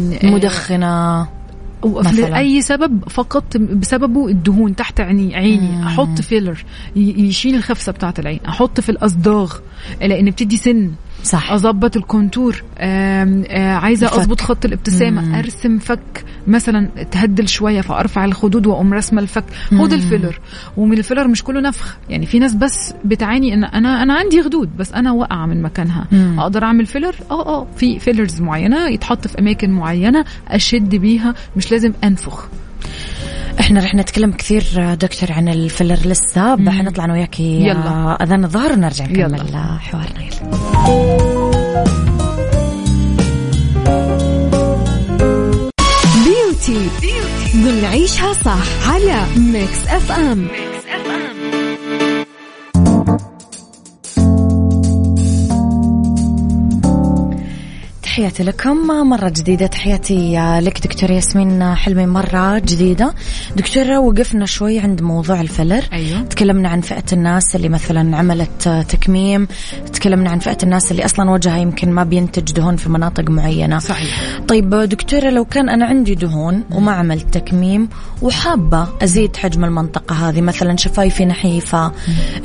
[1.85, 2.29] مثلاً.
[2.29, 5.83] لأي سبب فقدت بسببه الدهون تحت عيني عيني مم.
[5.87, 6.63] أحط filler
[6.95, 9.53] يشيل الخفسة بتاعة العين أحط في الأصداغ
[10.01, 10.91] لأن بتدي سن
[11.23, 11.51] صح.
[11.51, 12.63] أظبط ال contour.
[12.79, 14.07] آم، آه، عايزة.
[14.07, 15.21] أظبط خط الابتسامة.
[15.21, 15.35] مم.
[15.35, 19.43] أرسم فك مثلا تهدل شوية فأرفع الخدود وأقوم رسمه الفك.
[19.73, 20.03] هو ده مم.
[20.03, 20.39] ال filler.
[20.77, 21.97] ومن ال filler مش كله نفخ.
[22.09, 26.07] يعني في ناس بس بتعاني إن أنا أنا عندي خدود بس أنا واقعة من مكانها.
[26.11, 26.39] مم.
[26.39, 27.67] أقدر أعمل filler؟ آه آه.
[27.77, 31.33] في fillers معينة يتحط في أماكن معينة أشد بيها.
[31.57, 32.47] مش لازم أنفخ.
[33.59, 36.71] إحنا رح نتكلم كثير دكتور عن ال filler لسه.
[36.71, 38.17] حنطلع أنا وياكي يلا.
[38.23, 39.77] أذان الظهر ونرجع نكمل يلا.
[39.79, 41.51] حوارنا يلا
[46.25, 46.89] beauty
[47.55, 50.47] ضمن عيشها صح على ميكس اف ام
[58.21, 58.87] تحياتي لكم.
[59.09, 62.05] مرة جديدة تحياتي لك دكتورة ياسمين حلمي.
[62.05, 63.13] مرة جديدة.
[63.55, 65.83] دكتورة وقفنا شوي عند موضوع ال filler.
[65.93, 66.21] أيوه.
[66.21, 69.47] تكلمنا عن فئة الناس اللي مثلا عملت تكميم.
[69.93, 73.79] تكلمنا عن فئة الناس اللي أصلا وجهها يمكن ما بينتج دهون في مناطق معينة.
[73.79, 74.39] صحيح.
[74.47, 77.89] طيب دكتورة لو كان أنا عندي دهون وما عملت تكميم
[78.21, 81.91] وحابة أزيد حجم المنطقة هذه مثلا شفايفي نحيفة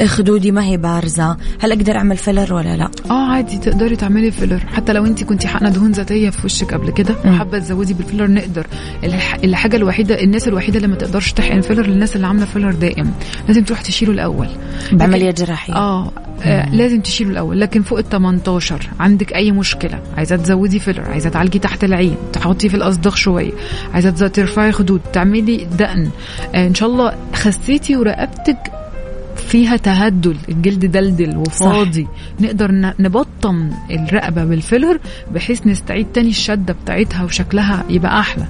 [0.07, 4.59] خدودي ما هي بارزة هل أقدر أعمل filler ولا لا؟ آه عادي تقدري تعملي filler
[4.59, 7.15] حتى لو انت كنتي حقنه دهون ذاتية في وشك قبل كده.
[7.25, 8.67] وحابه تزودي بال filler نقدر.
[9.05, 13.11] الح- الحاجة الوحيدة الناس الوحيدة اللي ما تقدرش تحقن filler للناس اللي عاملة filler دائم.
[13.49, 14.49] لازم تروح تشيله الأول.
[14.93, 15.75] بعملية جراحية.
[15.75, 17.61] آه آه، لازم تشيله الأول.
[17.61, 22.69] لكن فوق ال 18 عندك أي مشكلة عايزة تزودي filler عايزة تعالجي تحت العين تحطي
[22.69, 23.53] في الاصداغ شوية
[23.95, 26.09] عايزة ترفعي خدود تعملي دقن.
[26.55, 28.59] آه، إن شاء الله خسيتي ورقبتك
[29.37, 32.07] فيها تهدل الجلد دلدل وفاضي.
[32.41, 34.99] نقدر ن- نبطن الرقبة بال filler
[35.35, 38.45] بحيث نستعيد تاني الشدة بتاعتها وشكلها يبقى أحلى.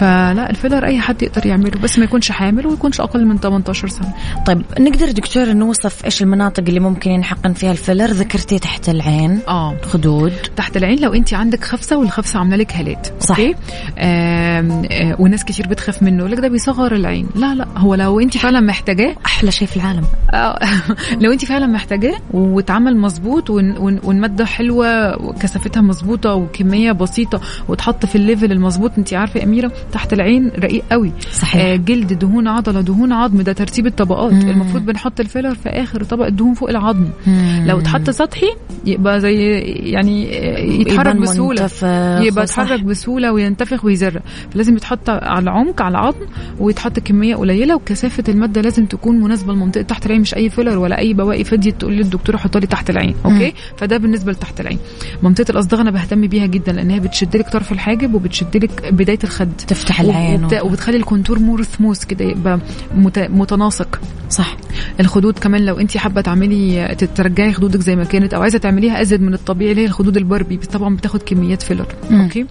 [0.00, 3.88] فلا ال filler أي حد يقدر يعمله بس ما يكونش حامل ويكونش أقل من 18
[3.88, 4.14] سنة.
[4.46, 9.38] طيب نقدر دكتور نوصف إيش المناطق اللي ممكن ينحقن فيها ال filler؟ ذكرتي تحت العين.
[9.48, 9.76] آه.
[9.82, 10.32] خدود.
[10.56, 13.06] تحت العين لو انت عندك خفسة والخفسة عاملة لك هالات.
[13.20, 13.38] صح.
[13.38, 13.54] okay؟
[13.98, 17.26] آم، آه وناس كتير بتخاف منه لك ده بيصغر العين.
[17.34, 20.04] لا لا هو لو انت فعلا محتاجاه أحلى شيء في العالم.
[21.22, 28.22] لو انت فعلا محتاجاه واتعمل مظبوط والماده حلوة وكثافتها مظبوطة وكمية بسيطة وتحط في ال
[28.22, 31.62] level المظبوط انت عارفة يا أميرة تحت العين رقيق قوي صحيح.
[31.64, 34.50] آه جلد دهون عضلة دهون عظم ده ترتيب الطبقات مم.
[34.50, 37.64] المفروض بنحط ال filler في آخر طبقة الدهون فوق العظم مم.
[37.66, 38.46] لو اتحط سطحي
[38.86, 41.84] يبقى زي يعني آه، يتحرك بسهولة منتفخ
[42.26, 42.44] يبقى.
[42.44, 46.26] يتحرك بسهولة وينتفخ ويزرق فلازم يتحط على العمق على العظم
[46.60, 50.98] ويتحط كمية قليلة وكثافة المادة لازم تكون مناسبة لمنطقه تحت العين مش أي filler ولا
[50.98, 54.78] أي بواقي فدية تقول للدكتور حطها لي تحت العين okay؟ فده بالنسبة لتحت العين.
[55.22, 59.18] منطقة الأصداغ أنا بهتم بيها جدا لأن هي بتشد لك طرف الحاجب وبتشد لك بداية
[59.24, 59.52] الخد.
[59.68, 60.54] تفتح العين وبت...
[60.62, 62.58] وبتخلي ال contour more smooth كده يبقى
[62.94, 63.18] مت...
[63.18, 64.00] متناسق.
[64.30, 64.56] صح.
[65.00, 69.22] الخدود كمان لو انت حابة تعملي ترجعي خدودك زي ما كانت أو عايزة تعمليها أزيد
[69.22, 72.20] من الطبيعي اللي هي الخدود الباربي طبعا بتاخد كميات filler مم.
[72.20, 72.46] okay؟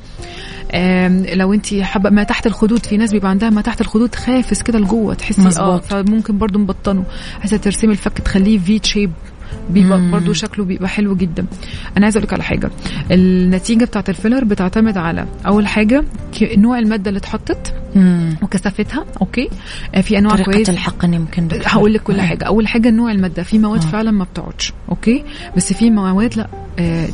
[1.34, 4.80] لو انت حابه ما تحت الخدود في ناس بيبقى عندها ما تحت الخدود خافس كده
[4.80, 5.78] لجوه تحسي آه.
[5.78, 7.04] فممكن برضو مبطنه
[7.40, 9.12] عايزة ترسمي الفك تخليه في shape
[9.70, 10.12] بيبقى مم.
[10.12, 11.46] برضو شكله بيبقى حلو جدا
[11.98, 12.70] أنا عايزة أقول لك على حاجة
[13.12, 16.04] النتيجة بتاعت ال filler بتعتمد على أول حاجة
[16.42, 17.74] نوع المادة اللي اتحطت.
[18.42, 19.50] وكثافتها okay
[19.96, 21.48] آه، في أنواع طريقة كويسه الحقن يمكن.
[21.66, 23.86] هقول لك كل حاجة أول حاجة نوع المادة في مواد آه.
[23.88, 25.24] فعلا ما بتقعدش okay
[25.58, 26.48] بس في مواد لا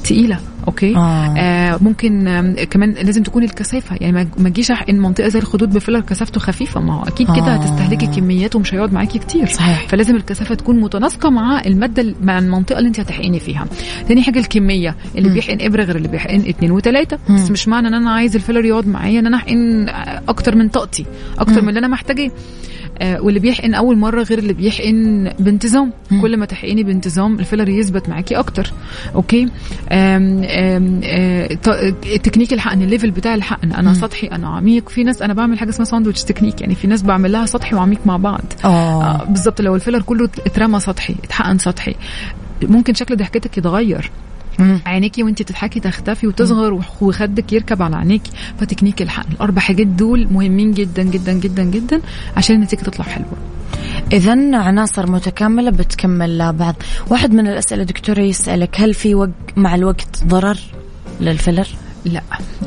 [0.03, 1.33] تقيلة okay آه.
[1.37, 5.77] آه ممكن آم، كمان لازم تكون الكثافة يعني ما تجيش احقن منطقة زي الخدود ب
[5.77, 7.55] filler كثافته خفيفة ما هو أكيد كده آه.
[7.55, 9.87] هتستهلكي كميات ومش هيقعد معاكي كتير صحيح.
[9.87, 13.65] فلازم الكثافة تكون متناسقة مع المادة ال- مع المنطقة اللي انت هتحقني فيها
[14.07, 15.33] تاني حاجة الكمية اللي مم.
[15.35, 17.35] بيحقن إبرة غير اللي بيحقن اتنين وتلاتة مم.
[17.35, 19.85] بس مش معنى إن أنا عايز ال filler يقعد معايا إن أنا أحقن
[20.29, 21.05] أكتر من طاقتي
[21.39, 21.61] أكتر مم.
[21.63, 22.31] من اللي أنا محتاجاه آه،
[23.01, 25.91] واللي بيحقن أول مرة غير اللي بيحقن بانتظام.
[26.21, 28.73] كل ما تحقني بانتظام ال filler يثبت معاكي أكتر.
[29.15, 29.43] okay؟
[29.91, 33.71] آم آم آه، ط- تكنيك الحقن ال level بتاع الحقن.
[33.71, 33.93] أنا.
[33.93, 34.89] سطحي أنا عميق.
[34.89, 36.61] في ناس أنا بعمل حاجة اسمها sandwich technique.
[36.61, 38.41] يعني في ناس بعمل لها سطحي وعميق مع بعض.
[38.65, 39.61] آه بالظبط.
[39.61, 41.95] لو ال filler كله اترمى سطحي اتحقن سطحي
[42.63, 44.11] ممكن شكل ضحكتك يتغير.
[44.85, 50.27] عينيكي وانت تضحكي تختفي وتصغر وخ- وخدك يركب على عينيكي فتكنيك الحقن الأربع حاجات دول
[50.31, 52.01] مهمين جدا جدا جدا جدا
[52.37, 53.37] عشان النتيجة تطلع حلوة.
[54.13, 56.75] إذا عناصر متكاملة بتكمل بعض.
[57.09, 59.29] واحد من الأسئلة دكتورة يسألك هل في وق...
[59.55, 60.57] مع الوقت ضرر
[61.21, 61.67] لل filler؟
[62.05, 62.21] لا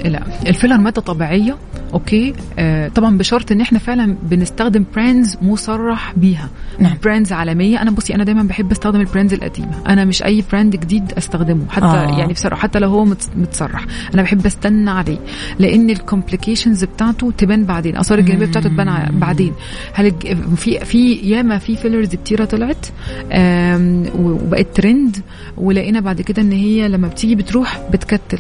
[0.05, 0.23] لا.
[0.47, 1.57] ال filler ماده طبيعية؟
[1.95, 2.35] okay.
[2.59, 6.49] آه طبعا بشرط إن إحنا فعلا بنستخدم brands مصرح بيها.
[6.79, 6.97] نعم.
[7.05, 7.83] brands عالمية.
[7.83, 9.73] أنا بصي أنا دايما بحب أستخدم ال brands القديمة.
[9.89, 11.65] أنا مش أي brand جديد أستخدمه.
[11.71, 12.19] حتى آه.
[12.19, 13.87] يعني بصراحة حتى لو هو مت- متصرح.
[14.15, 15.19] أنا بحب أستنى عليه.
[15.59, 17.97] لأن ال complications بتاعته تبان بعدين.
[17.97, 19.53] آثار الجانبية بتاعته تبان بعدين.
[19.93, 20.13] هل
[20.57, 22.87] في في ياما في fillers كتيرة طلعت
[24.19, 25.17] وبقت ترند
[25.57, 28.39] ولقينا بعد كده إن هي لما بتيجي بتروح بتكتل.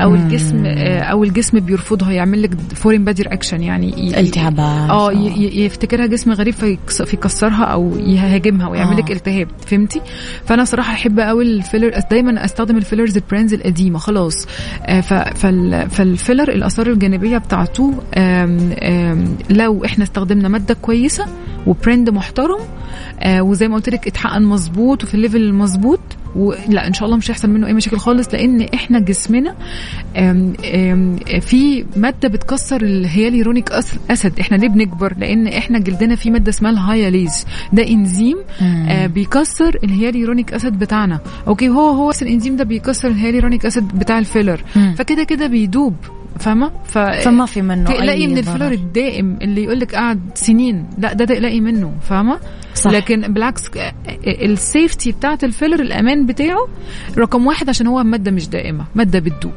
[0.00, 0.16] أو مم.
[0.16, 5.12] الجسم آه، أو الجسم بيرفضها يعمل لك foreign body reaction يعني التهابات آه
[5.52, 9.14] يفتكرها جسم غريب فيكس- فيكسرها أو يهاجمها ويعمل لك آه.
[9.14, 10.00] التهاب فهمتي
[10.44, 14.46] فأنا صراحة أحب قوي ال filler دايما أستخدم ال fillers ال brands القديمة خلاص
[14.86, 15.00] آه،
[15.88, 21.24] فال filler الآثار الجانبية بتاعته آم، آم، لو إحنا استخدمنا مادة كويسة
[21.66, 22.58] و brand محترم
[23.40, 26.00] وزي ما قلت لك اتحقن مظبوط وفي ال level المظبوط
[26.38, 29.54] ولا إن شاء الله مش هيحصل منه أي مشاكل خالص لأن إحنا جسمنا
[30.16, 33.70] آم، آم، في مادة بتكسر ال hyaluronic
[34.10, 39.06] acid إحنا ليه بنكبر؟ لأن إحنا جلدنا في مادة اسمها ال hyalase ده إنزيم آه
[39.06, 41.20] بيكسر ال hyaluronic acid بتاعنا.
[41.48, 44.60] okay هو هو الانزيم ده بيكسر ال hyaluronic acid بتاع ال filler.
[44.76, 44.94] مم.
[44.98, 45.94] فكده كده بيدوب.
[46.40, 48.38] فاهمة؟ ف فما في منه تقلقي من.
[48.38, 50.86] ال filler الدائم اللي يقول لك قعد سنين.
[50.98, 52.38] لا ده تقلقي منه فاهمة؟
[52.74, 52.90] صح.
[52.90, 53.92] لكن بالعكس آه،
[54.26, 56.68] ال safety بتاعت ال filler الأمان بتاعه
[57.18, 59.52] رقم واحد عشان هو مادة مش دائمة مادة بتدوب.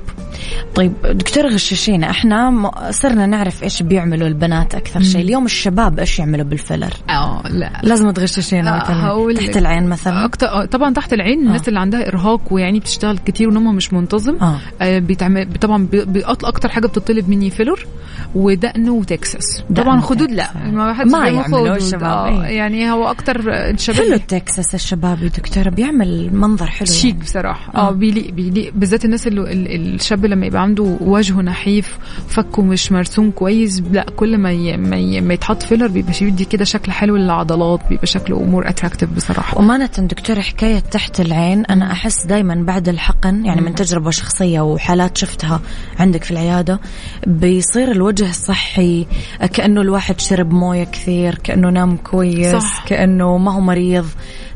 [0.76, 5.22] طيب دكتور غششينا إحنا صرنا نعرف إيش بيعملوا البنات أكثر شيء.
[5.22, 7.82] اليوم الشباب إيش يعملوا بال filler؟ آه لا.
[7.84, 9.58] لازم تغششينا آه، مثلا تحت.
[9.58, 11.39] العين مثلا؟ أكتر آه، طبعا تحت العين.
[11.48, 14.58] الناس اللي عندها إرهاق ويعني بتشتغل كتير ونومها مش منتظم آه.
[14.82, 17.88] آه بيتعمل طبعا بي- بيقطع أكتر حاجة بتطلب مني filler
[18.36, 20.50] ودقن وتكساس طبعا خدود لا.
[20.71, 21.76] ما حدش ما يعملوا.
[21.76, 22.58] الشباب، آه إيه.
[22.58, 27.24] يعني هو أكتر الشباب حلو التكساس الشبابي دكتورة بيعمل منظر حلو شيك يعني.
[27.24, 27.88] بصراحة آه.
[27.88, 31.97] آه بيليق بيليق بالذات الناس اللي ال- الشاب لما يبقى عنده وجهه نحيف
[32.28, 34.78] فكه مش مرسوم كويس لا كل ما ي...
[34.78, 35.21] ما, ي...
[35.21, 39.89] ما يتحط filler بيبقى بيدي كده شكل حلو للعضلات بيبقى شكله more attractive بصراحة أمانة
[39.97, 45.62] دكتورة حكاية تحت العين أنا أحس دايما بعد الحقن يعني من تجربة شخصية وحالات شفتها
[46.00, 46.80] عندك في العيادة
[47.28, 49.06] بيصير الوجه صحي
[49.54, 52.86] كأنه الواحد شرب موية كثير كأنه نام كويس صح.
[52.88, 54.06] كأنه ما هو مريض.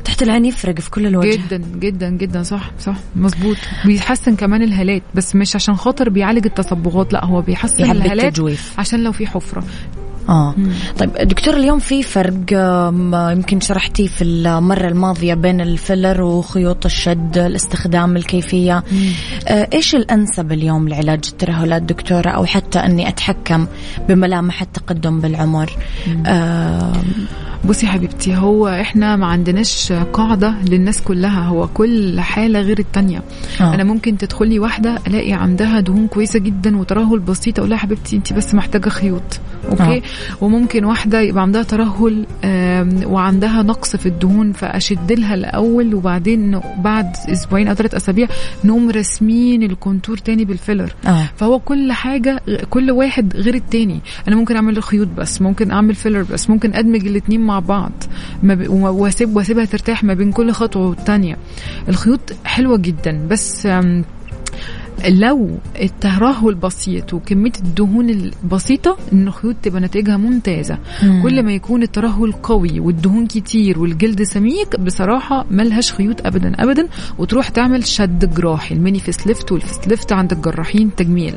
[0.04, 1.36] تحت العين يفرق في كل الوجه.
[1.36, 3.56] جدا جدا جدا صح صح مظبوط.
[3.84, 9.04] بيحسن كمان الهالات بس مش عشان خاطر بيعالج التصبغات لا هو بيحسن الهالات التجويف عشان
[9.04, 9.64] لو في حفرة.
[10.28, 10.54] آه.
[10.98, 12.52] طيب دكتور اليوم في فرق
[13.32, 18.82] يمكن شرحتي في المرة الماضية بين الفيلر وخيوط الشد الاستخدام الكيفية.
[19.48, 23.66] آه، إيش الأنسب اليوم لعلاج الترهلات دكتورة؟ أو حتى أني أتحكم
[24.08, 25.76] بملامح التقدم بالعمر.
[26.26, 26.92] آه،
[27.64, 33.22] بصي يا حبيبتي هو إحنا ما عندناش قاعدة للناس كلها هو كل حالة غير التانية.
[33.60, 33.74] آه.
[33.74, 38.32] أنا ممكن تدخلي واحدة ألاقي عندها دهون كويسة جدا وترهل بسيط أقول لها حبيبتي انت
[38.32, 39.40] بس محتاجة خيوط
[39.70, 40.02] okay؟ آه.
[40.40, 42.26] وممكن واحدة يبقى عندها ترهل
[43.06, 48.28] وعندها نقص في الدهون فأشد لها الأول وبعدين بعد أسبوعين أو ثلاث أسابيع
[48.64, 50.94] نقوم راسمين ال contour تاني بال filler.
[51.06, 51.30] آه.
[51.36, 52.40] فهو كل حاجة
[52.70, 54.00] كل واحد غير التاني.
[54.28, 57.92] أنا ممكن أعمل خيوط بس ممكن أعمل filler بس ممكن أدمج الاتنين مع بعض
[58.42, 58.70] ما ب...
[58.70, 61.36] وأسيب وأسيبها ترتاح ما بين كل خطوة والتانية.
[61.88, 63.68] الخيوط حلوة جدا بس
[65.08, 70.78] لو الترهل بسيط وكمية الدهون البسيطة إن الخيوط تبقى نتائجها ممتازة.
[71.02, 71.22] مم.
[71.22, 76.88] كل ما يكون الترهل قوي والدهون كتير والجلد سميك بصراحة ملهاش خيوط أبدا أبدا.
[77.18, 81.34] وتروح تعمل شد جراحي ال mini face lift وال face lift عند الجراحين تجميل.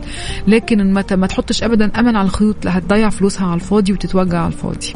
[0.47, 4.93] لكن ما تحطش أبدا أمل على الخيوط لا هتضيع فلوسها على الفاضي وتتوجع على الفاضي.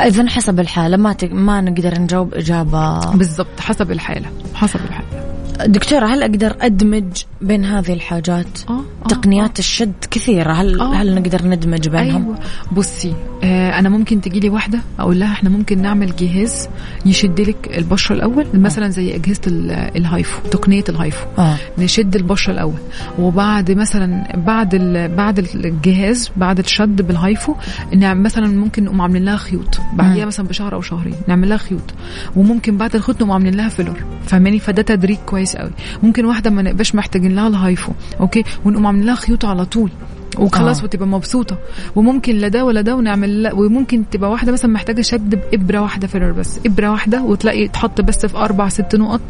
[0.00, 1.16] إذا حسب الحالة ما.
[1.22, 5.35] ما نقدر نجاوب إجابة بالظبط حسب الحالة حسب الحالة
[5.66, 8.72] دكتورة هل أقدر أدمج بين هذه الحاجات؟ آه
[9.04, 10.94] آه، تقنيات الشد كثيرة هل آه.
[10.94, 12.38] هل نقدر ندمج بينهم؟ أيوه.
[12.72, 13.14] بصي
[13.44, 16.68] آه أنا ممكن تجي لي واحدة أقول لها إحنا ممكن نعمل جهاز
[17.06, 21.26] يشد لك البشرة الأول مثلا زي أجهزة ال- ال HIFU تقنية ال HIFU.
[21.38, 21.56] آه.
[21.78, 22.78] نشد البشرة الأول.
[23.18, 24.76] وبعد مثلا بعد
[25.16, 27.54] بعد الجهاز بعد الشد بال HIFU
[27.96, 29.78] نعم مثلا ممكن نقوم عاملين لها خيوط.
[29.92, 30.26] بعديها.
[30.26, 31.94] مثلا بشهر أو شهرين نعمل لها خيوط.
[32.36, 35.70] وممكن بعد الخيوط نقوم عاملين لها filler فاهماني؟ فده تدريج كويس قوي
[36.02, 39.90] ممكن واحدة ما نبقاش محتاجين لها ال HIFU okay ونقوم عاملين لها خيوط على طول
[40.38, 40.84] وخلاص آه.
[40.84, 41.58] وتبقى مبسوطة
[41.96, 46.06] وممكن لا ده ولا ده ونعمل لا وممكن تبقى واحدة مثلا محتاجة شد بإبرة واحدة
[46.06, 49.20] filler بس إبرة واحدة وتلاقي تحط بس في أربع ست نقط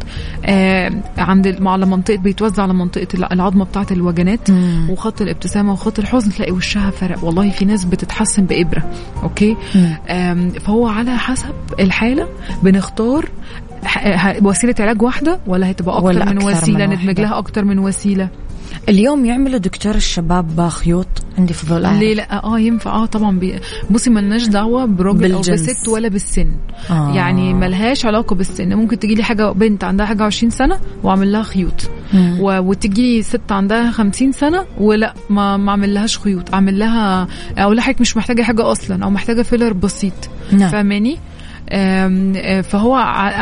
[0.45, 4.89] آه عند على منطقة بيتوزع على منطقة الع- العظمة بتاعة الوجنات مم.
[4.89, 8.83] وخط الابتسامة وخط الحزن تلاقي وشها فرق والله في ناس بتتحسن بإبرة
[9.23, 9.55] Okay.
[10.09, 12.27] آم، فهو على حسب الحالة
[12.63, 13.29] بنختار
[14.41, 17.19] وسيلة علاج واحدة ولا هتبقى أكتر ولا من أكثر وسيلة من ندمج.
[17.19, 18.29] لها أكتر من وسيلة
[18.89, 21.99] اليوم يعملوا دكتور الشباب خيوط عندي فضول أعرف.
[21.99, 23.59] ليه لا آه ينفع آه طبعا بي...
[23.89, 25.39] بصي ملناش دعوة براجل أو.
[25.39, 26.51] بست ولا بالسن
[26.89, 27.13] آه.
[27.15, 31.43] يعني ملهاش علاقة بالسن ممكن تجي لي حاجة بنت عندها حاجة 20 سنة وأعمل لها
[31.43, 32.37] خيوط مم.
[32.41, 32.59] و...
[32.59, 37.73] وتجي لي ست عندها 50 سنة ولا ما ما أعمل لهاش خيوط أعمل لها أو
[37.73, 40.13] لحقك مش محتاجة حاجة أصلا أو محتاجة فيلر بسيط
[40.51, 40.69] نعم.
[40.69, 41.36] فاهماني آه،
[42.61, 43.01] فهو ع-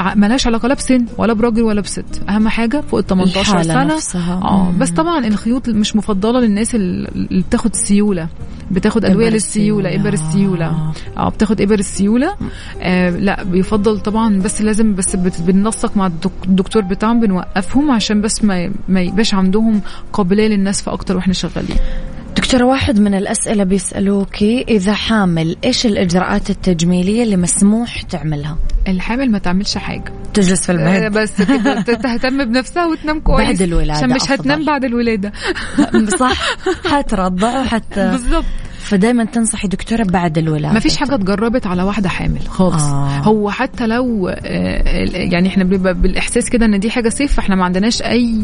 [0.09, 3.63] ع- ملهاش علاقة لا بسن ولا براجل ولا بست أهم حاجة فوق ال 18 الحالة
[3.63, 4.33] سنة نفسها.
[4.43, 4.73] آه.
[4.79, 8.27] بس طبعا الخيوط مش مفضلة للناس اللي بتاخد السيوله
[8.71, 9.95] بتاخد أدوية إبر للسيولة.
[9.95, 10.93] إبر السيولة آه.
[11.17, 12.35] آه بتاخد إبر السيولة
[12.81, 18.43] آه لا بيفضل طبعا بس لازم بس بننسق مع الدك- الدكتور بتاعهم بنوقفهم عشان بس
[18.43, 19.81] ما ما يبقاش عندهم
[20.13, 21.77] قابلية للنسف أكتر وإحنا شغالين
[22.56, 29.38] دكتورة واحد من الأسئلة بيسألوكي إذا حامل إيش الإجراءات التجميلية اللي مسموح تعملها؟ الحامل ما
[29.38, 30.13] تعملش حاجة.
[30.34, 33.48] تجلس في آه، البيت بس كده ت- تهتم بنفسها وتنام كويس.
[33.48, 34.32] بعد الولادة عشان مش.
[34.32, 35.32] هتنام بعد الولادة.
[36.20, 36.58] صح
[36.91, 38.46] حترضع وحتى بالظبط
[38.86, 40.74] فدايما تنصحي دكتورة بعد الولادة.
[40.74, 42.39] ما فيش حاجة اتجربت على واحدة حامل.
[42.48, 42.84] خالص.
[42.84, 43.08] آه.
[43.08, 47.65] هو حتى لو آه، يعني إحنا بيبقى بالإحساس كده إن دي حاجة سيف فإحنا ما
[47.65, 48.41] عندناش أي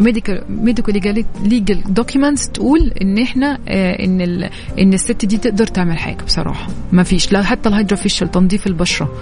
[0.00, 5.98] medical medical legal documents تقول إن إحنا آه، إن ال- إن الست دي تقدر تعمل
[5.98, 6.66] حاجة بصراحة.
[6.92, 7.32] ما فيش.
[7.32, 9.12] لا حتى ال HydraFacial تنظيف البشرة.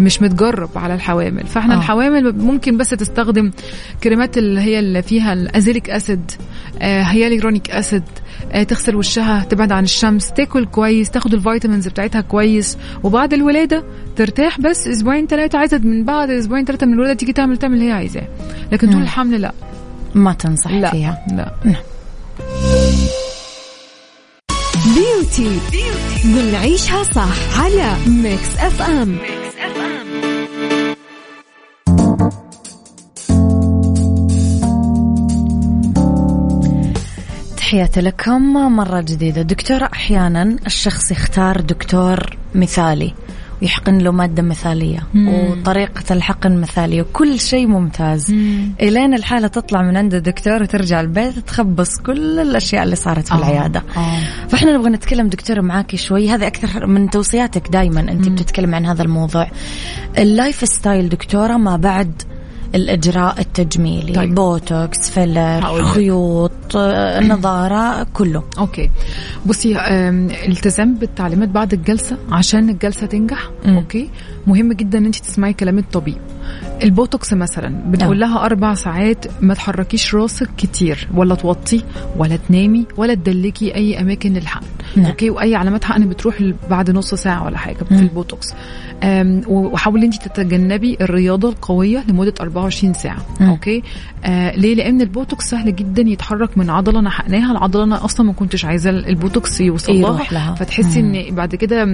[0.00, 1.46] مش متجرب على الحوامل.
[1.46, 1.78] فإحنا آه.
[1.78, 3.50] الحوامل ممكن بس تستخدم
[4.02, 6.30] كريمات اللي هي اللي فيها ال azelaic acid
[6.82, 8.02] آه hyaluronic acid
[8.68, 12.78] تغسل وشها تبعد عن الشمس تاكل كويس تاخد ال vitamins بتاعتها كويس.
[13.02, 13.84] وبعد الولادة
[14.16, 17.88] ترتاح بس أسبوعين ثلاثة عايزة من بعد أسبوعين ثلاثة من الولادة تيجي تعمل تعمل اللي
[17.88, 18.28] هي عايزاه.
[18.72, 19.02] لكن طول.
[19.02, 19.52] الحمل لا.
[20.14, 21.26] ما تنصح لا فيها.
[21.32, 21.52] لا.
[24.94, 25.58] beauty
[26.24, 29.16] بنعيشها صح على ميكس اف ام
[37.74, 43.14] تحياتي لكم مرة جديدة دكتورة أحيانا الشخص يختار دكتور مثالي
[43.62, 45.28] ويحقن له مادة مثالية مم.
[45.28, 48.72] وطريقة الحقن مثالية وكل شيء ممتاز مم.
[48.80, 53.38] إلين الحالة تطلع من عند الدكتور وترجع البيت تخبص كل الأشياء اللي صارت في آه.
[53.38, 54.18] العيادة آه.
[54.48, 59.02] فإحنا نبغى نتكلم دكتورة معاكي شوي هذا أكثر من توصياتك دائما أنت بتتكلم عن هذا
[59.02, 59.50] الموضوع
[60.18, 62.22] ال lifestyle دكتورة ما بعد
[62.74, 64.34] الإجراء التجميلي طيب.
[64.34, 65.82] بوتوكس filler.
[65.84, 66.76] خيوط
[67.20, 68.90] نضارة كله okay
[69.46, 73.76] بصي آم، التزام بالتعليمات بعد الجلسة عشان الجلسة تنجح مم.
[73.76, 74.10] okay
[74.46, 76.16] مهم جدا إن انت تسمعي كلام الطبيب
[76.82, 78.30] البوتوكس مثلا بنقول نعم.
[78.30, 81.82] لها أربع ساعات ما تحركيش راسك كتير ولا توطي
[82.16, 84.66] ولا تنامي ولا تدلكي أي أماكن للحقن
[84.96, 85.06] نعم.
[85.06, 87.74] okay وأي علامات حقن بتروح بعد نص ساعة ولا حاجة.
[87.74, 88.54] في البوتوكس
[89.48, 93.48] وحاولي انت تتجنبي الرياضة القوية لمدة 24 ساعة مم.
[93.48, 93.82] okay
[94.24, 98.32] آه ليه لأن البوتوكس سهل جدا يتحرك من عضلة أنا حقناها العضله أنا أصلا ما
[98.32, 100.54] كنتش عايزة البوتوكس يوصل لها.
[100.54, 101.00] فتحسي.
[101.00, 101.84] إن بعد كده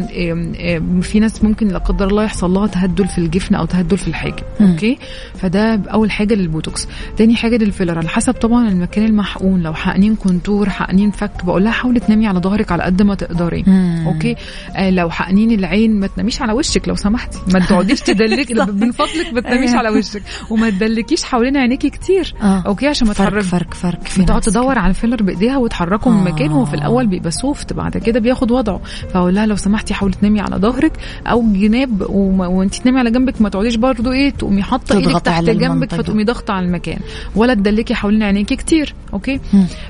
[1.02, 4.39] في ناس ممكن لا قدر الله يحصل لها تهدل في الجفن أو تهدل في الحاجب
[4.60, 4.70] مم.
[4.70, 4.98] okay
[5.34, 10.14] فده أول حاجة للبوتوكس تاني حاجة لل filler على حسب طبعا المكان المحقون لو حقنين
[10.16, 14.04] contour حقنين فك بقول لها حاولي تنامي على ظهرك على قد ما تقدري مم.
[14.06, 14.36] okay
[14.76, 19.32] آه لو حقنين العين ما تناميش على وشك لو سمحتي ما تقعديش تدلكي من فضلك
[19.34, 19.70] ما تناميش.
[19.70, 22.62] على وشك وما تدلكيش حوالين عينيكي كتير آه.
[22.66, 25.56] okay عشان ما فرق تحرك فرق فرق في بتقعد ناس تدور على ال filler بإيديها
[25.56, 26.32] وتحركه من آه.
[26.32, 28.80] مكانه هو في الأول بيبقى soft بعد كده بياخد وضعه
[29.14, 30.92] فأقول لها لو سمحتي حاولي تنامي على ظهرك
[31.26, 35.54] أو جناب وانت تنامي على جنبك ما تقعديش برضه إيه تقومي حاطة إيدك تحت على
[35.54, 35.94] جنبك.
[35.94, 36.98] فتقومي ضاغطة على المكان
[37.36, 39.40] ولا تدلكي حوالين عينيكي كتير okay.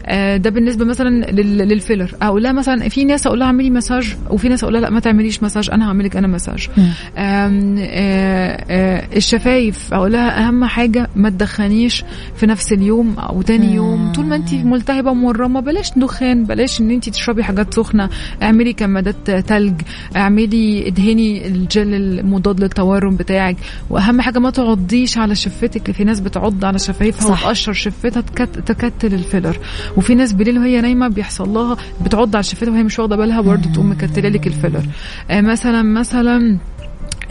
[0.07, 3.70] آه ده بالنسبة مثلا لل- لل filler أقول لها مثلا في ناس أقول لها اعملي
[3.70, 6.68] مساج وفي ناس أقول لها لأ ما تعمليش مساج أنا هعمل لك أنا مساج.
[6.78, 12.05] آم، آه، آه، الشفايف أقول لها أهم حاجة ما تدخنيش
[12.36, 13.74] في نفس اليوم أو تاني.
[13.74, 18.09] يوم طول ما انت ملتهبة ومورمه بلاش دخان بلاش إن انت تشربي حاجات سخنة
[18.43, 19.80] اعملي كمادات تلج
[20.16, 23.57] اعملي ادهني الجل المضاد للتورم بتاعك
[23.91, 25.91] وأهم حاجة ما تعضيش على شفتك.
[25.91, 27.33] في ناس بتعض على شفايفها.
[27.33, 29.59] وتقشر شفتها تكت تكتل الفيلر.
[29.97, 33.72] وفي ناس بالليل وهي نايمة بيحصل لها بتعض على شفتها وهي مش واخدة بالها برضه
[33.72, 34.85] تقوم مكتله لك الفيلر.
[35.31, 36.59] آه مثلا مثلا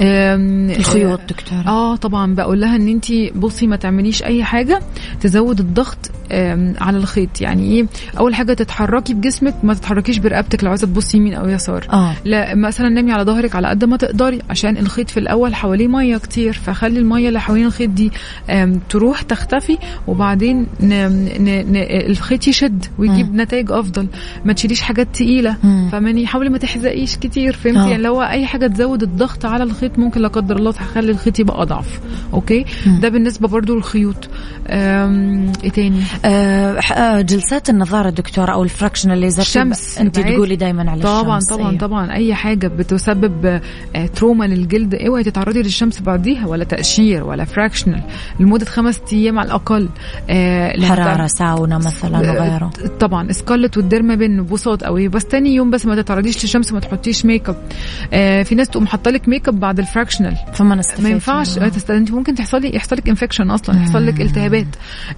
[0.01, 1.67] الخيوط دكتورة.
[1.67, 4.79] آه طبعا بقول لها إن أنت بصي ما تعمليش أي حاجة
[5.21, 6.11] تزود الضغط
[6.81, 7.41] على الخيط.
[7.41, 7.85] يعني إيه؟
[8.19, 11.87] أول حاجة تتحركي بجسمك ما تتحركيش برقبتك لو عايزة تبصي يمين أو يسار.
[11.93, 12.13] آه.
[12.25, 16.17] لا مثلا نامي على ظهرك على قد ما تقدري عشان الخيط في الأول حواليه مية
[16.17, 18.11] كتير فخلي المية اللي حوالين الخيط دي
[18.89, 19.77] تروح تختفي
[20.07, 20.93] وبعدين ن...
[21.39, 21.45] ن...
[21.71, 21.75] ن...
[22.09, 24.07] الخيط يشد ويجيب نتائج أفضل.
[24.45, 25.55] ما تشيليش حاجات تقيلة.
[25.91, 27.87] فماني حاولي ما تحزقيش كتير فهمتي؟ آه.
[27.87, 31.61] يعني لو أي حاجة تزود الضغط على الخيط ممكن لا قدر الله تخلي الخيط يبقى
[31.61, 31.99] أضعف.
[32.33, 32.65] Okay?
[32.85, 32.99] مم.
[32.99, 34.29] ده بالنسبة برضو للخيوط.
[34.69, 36.01] إيه تاني؟
[36.81, 39.99] ح- آه، جلسات النضارة دكتورة أو ال fractional laser الشمس.
[39.99, 40.11] بعيد.
[40.35, 41.79] تقولي دايما على طبعا الشمس طبعا أيوه.
[41.79, 42.13] طبعا.
[42.13, 43.61] أي حاجة بتسبب
[44.15, 48.01] trauma للجلد اوعي تتعرضي للشمس بعديها ولا تقشير ولا fractional
[48.39, 49.89] لمدة خمس أيام على الأقل.
[50.29, 52.71] آه، تعمل- ساونا مثلا وغيره.
[52.99, 53.31] طبعا.
[53.31, 57.49] سكارلت وال Dermapen بساط قوي بس تاني يوم بس ما تتعرضيش للشمس ما تحطيش ميك
[57.49, 57.55] اب
[58.13, 61.03] آه في ناس تقوم حاطة لك ميك اب بعد ال fractional فما نستفيد.
[61.03, 61.55] ما ينفعش.
[61.55, 61.91] تست...
[61.91, 64.67] أنت ممكن تحصل لي يحصل لك infection أصلا يحصل لك التهابات.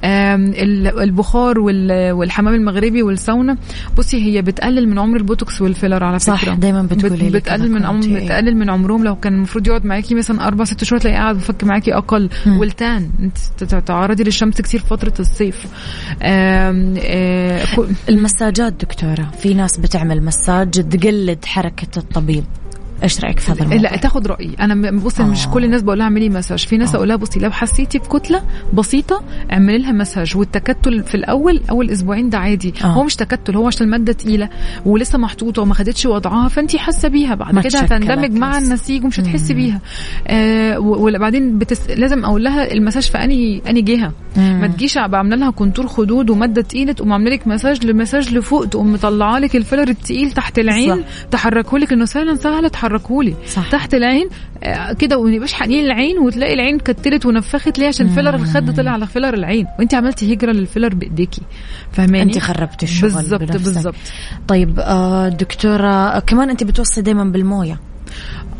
[0.03, 2.11] آم، ال- البخار وال...
[2.11, 3.57] والحمام المغربي والساونا.
[3.97, 6.53] بصي هي بتقلل من عمر البوتوكس وال filler على صح، فكرة.
[6.53, 8.01] دايماً بتقولي لي بتقلل من عمر.
[8.07, 9.03] بتقلل من عمرهم.
[9.03, 12.29] لو كان المفروض يقعد معاكي مثلا أربع ست شهور تلاقيه قاعد بفك معاكي أقل.
[12.45, 12.57] مم.
[12.59, 15.65] وال tan أنت تتعرضي للشمس كتير فترة الصيف.
[16.23, 17.65] آم، آه،
[18.09, 22.43] المساجات دكتورة في ناس بتعمل مساج تقلد حركة الطبيب.
[23.03, 25.51] إيش رأيك في هذا الموضوع؟ لا تاخد رأيي أنا بصي مش آه.
[25.51, 26.95] كل الناس بقول لها اعملي مساج في ناس آه.
[26.97, 28.41] أقول لها بصي لو حسيتي بكتلة
[28.73, 32.87] بسيطة اعملي لها مساج والتكتل في الأول أول أسبوعين ده عادي آه.
[32.87, 34.49] هو مش تكتل هو عشان المادة تقيلة
[34.85, 38.57] ولسه محطوطة وما خدتش وضعها فانت حاسة بيها بعد كده هتندمج مع.
[38.57, 39.79] النسيج ومش هتحسي بيها
[40.27, 41.89] آه وبعدين بتس...
[41.89, 44.11] لازم أقول لها المساج في اني أني جهة.
[44.37, 48.65] ما تجيش بعمل لها contour خدود ومادة تقيلة تقوم عاملة لك massage ل massage لفوق
[48.65, 53.35] تقوم مطلعة لك ال filler التقيل تحت العين تحركه لك إنه سهلا سهلة تحركه لي
[53.47, 53.69] صح.
[53.71, 54.29] تحت العين
[54.63, 58.91] آه، كده وما يبقاش حقنين العين وتلاقي العين كتلت ونفخت ليه؟ عشان filler الخد طلع
[58.91, 59.67] على filler العين.
[59.79, 61.41] وانت عملتي هجرة لل filler بإيديكي.
[61.91, 63.41] فاهماني؟ انت خربتي الشغل بالظبط.
[63.51, 63.95] بالظبط.
[64.47, 67.79] طيب آه دكتورة آه، كمان انت بتوصي دايما بالموية.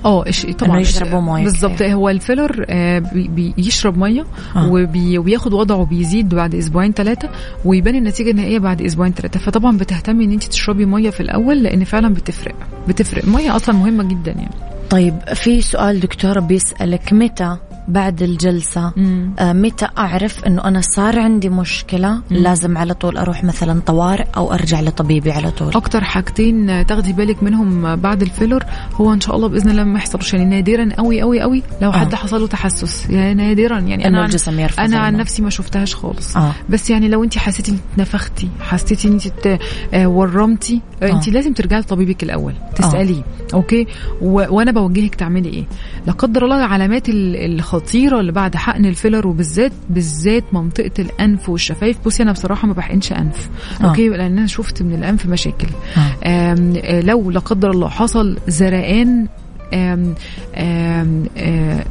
[0.05, 0.25] آه
[0.59, 0.79] طبعا.
[0.79, 1.81] يشربوا موية بالظبط.
[1.81, 4.25] هو ال filler آه، بي- بيشرب مية
[4.55, 4.71] آه.
[4.71, 7.29] وبي وبياخد وضعه بيزيد بعد أسبوعين ثلاثة
[7.65, 11.83] ويبان النتيجة النهائية بعد أسبوعين ثلاثة فطبعا بتهتمي إن أنت تشربي مية في الأول لأن
[11.83, 12.55] فعلا بتفرق.
[12.87, 13.23] بتفرق.
[13.23, 14.55] الميه أصلا مهمة جدا يعني.
[14.89, 19.31] طيب في سؤال دكتورة بيسألك متى بعد الجلسة مم.
[19.39, 24.53] آه متى أعرف أنه أنا صار عندي مشكلة لازم على طول أروح مثلا طوارئ أو
[24.53, 28.63] أرجع لطبيبي على طول أكتر حاجتين تاخدي بالك منهم بعد الفيلر
[28.95, 32.13] هو إن شاء الله بإذن الله ما يحصلش يعني نادرا قوي قوي قوي لو حد
[32.13, 32.17] آه.
[32.17, 35.15] حصل له تحسس يعني نادرا يعني عن- الجسم يرفض أنا عن.
[35.17, 36.51] نفسي ما شفتهاش خالص آه.
[36.69, 39.57] بس يعني لو انت حسيتي إنك نفختي حسيتي انت
[39.93, 41.05] آه، ورمتي آه.
[41.07, 41.11] آه.
[41.11, 43.21] انت لازم ترجعي لطبيبك الأول تسأليه
[43.53, 43.87] okay
[44.21, 44.45] و...
[44.55, 45.63] وأنا بوجهك تعملي إيه
[46.07, 47.35] لا قدر الله علامات ال-
[47.73, 52.73] الخطيره اللي بعد حقن ال filler وبالذات بالذات منطقة الأنف والشفايف بصي أنا بصراحة ما
[52.73, 53.49] بحقنش أنف
[53.81, 53.85] آه.
[53.85, 55.67] okay لأن أنا شفت من الأنف مشاكل
[55.97, 56.27] آه.
[56.27, 59.27] آم، آه، لو لا قدر الله حصل زرقان
[59.73, 60.13] آم،
[60.55, 61.85] آم، آه، آه،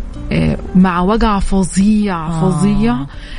[0.75, 2.51] مع وجع فظيع آه.
[2.51, 2.97] فظيع.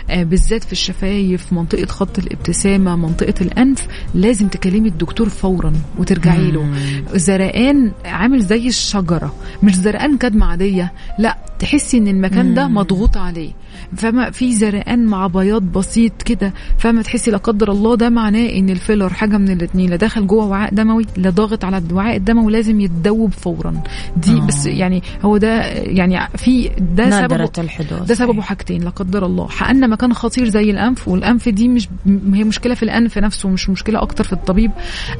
[0.10, 6.66] آه، بالذات في الشفايف منطقة خط الابتسامة منطقة الأنف لازم تكلمي الدكتور فورا وترجعي له.
[7.14, 13.52] زرقان عامل زي الشجرة مش زرقان كدمة عادية لا تحسي إن المكان ده مضغوط عليه.
[13.98, 18.70] فما في زرقان مع بياض بسيط كده فما تحسي لا قدر الله ده معناه إن
[18.70, 22.80] الفيلر حاجة من الاثنين لا داخل جوه وعاء دموي لا ضاغط على الوعاء الدموي لازم
[22.82, 23.84] يتدوب فورا.
[24.18, 24.46] دي آه.
[24.48, 28.04] بس يعني هو ده يعني في ده سببه الحدوث.
[28.08, 29.48] ده سببه حاجتين لا قدر الله.
[29.48, 31.90] حقنا مكان خطير زي الأنف والأنف دي مش
[32.34, 34.72] هي مشكلة في الأنف نفسه مش مشكلة أكتر في الطبيب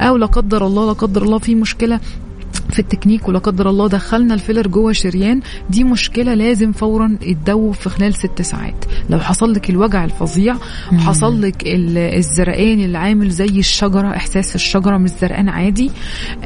[0.02, 2.00] أو لا قدر الله لا قدر الله في مشكلة
[2.72, 5.40] في التكنيك ولا قدر الله دخلنا الفيلر جوه شريان.
[5.70, 8.86] دي مشكلة لازم فورا يتدوب في خلال ست ساعات.
[9.10, 10.56] لو حصل لك الوجع الفظيع
[10.94, 15.92] وحصل لك ال- الزرقان اللي عامل زي الشجرة إحساس الشجرة مش زرقان عادي.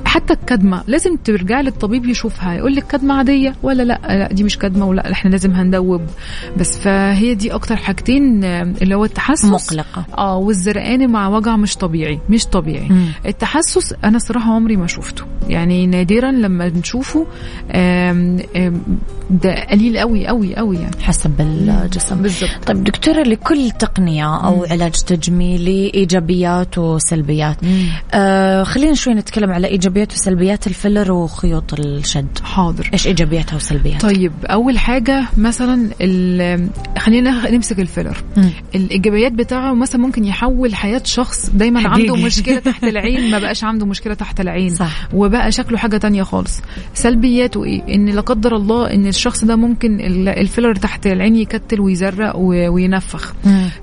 [0.05, 4.57] حتى الكدمة لازم ترجعي للطبيب يشوفها يقول لك كدمة عادية ولا لأ؟ لأ دي مش
[4.57, 6.01] كدمة ولا إحنا لازم هندوب.
[6.57, 9.45] بس فهي دي أكتر حاجتين آه، اللي هو التحسس.
[9.45, 10.05] مقلقة.
[10.17, 12.89] آه والزرقان مع وجع مش طبيعي مش طبيعي.
[12.89, 13.05] مم.
[13.25, 15.23] التحسس أنا صراحة عمري ما شفته.
[15.49, 17.27] يعني نادرا لما نشوفه
[19.29, 20.95] ده قليل قوي قوي قوي يعني.
[21.03, 22.21] حسب الجسم.
[22.21, 27.57] بالظبط طيب دكتورة لكل تقنية أو علاج تجميلي إيجابيات وسلبيات
[28.13, 32.27] آه خلينا شوي نتكلم على إيجابيات وسلبيات الفيلر وخيوط الشد.
[32.43, 32.89] حاضر.
[32.93, 35.89] إيش إيجابياتها وسلبياتها طيب أول حاجة مثلا
[36.97, 38.17] خلينا نمسك الفيلر.
[38.37, 38.49] مم.
[38.75, 42.09] الإيجابيات بتاعه مثلا ممكن يحول حياة شخص دايما حقيقي.
[42.09, 44.75] عنده مشكلة تحت العين ما بقاش عنده مشكلة تحت العين.
[44.75, 45.07] صح.
[45.13, 46.61] وبقى شكله حاجة تانية خالص.
[46.93, 51.81] سلبياته إيه؟ إن لا قدر الله إن الشخص ده ممكن ال- الفيلر تحت العين يكتل
[51.81, 53.33] ويزرق وينفخ.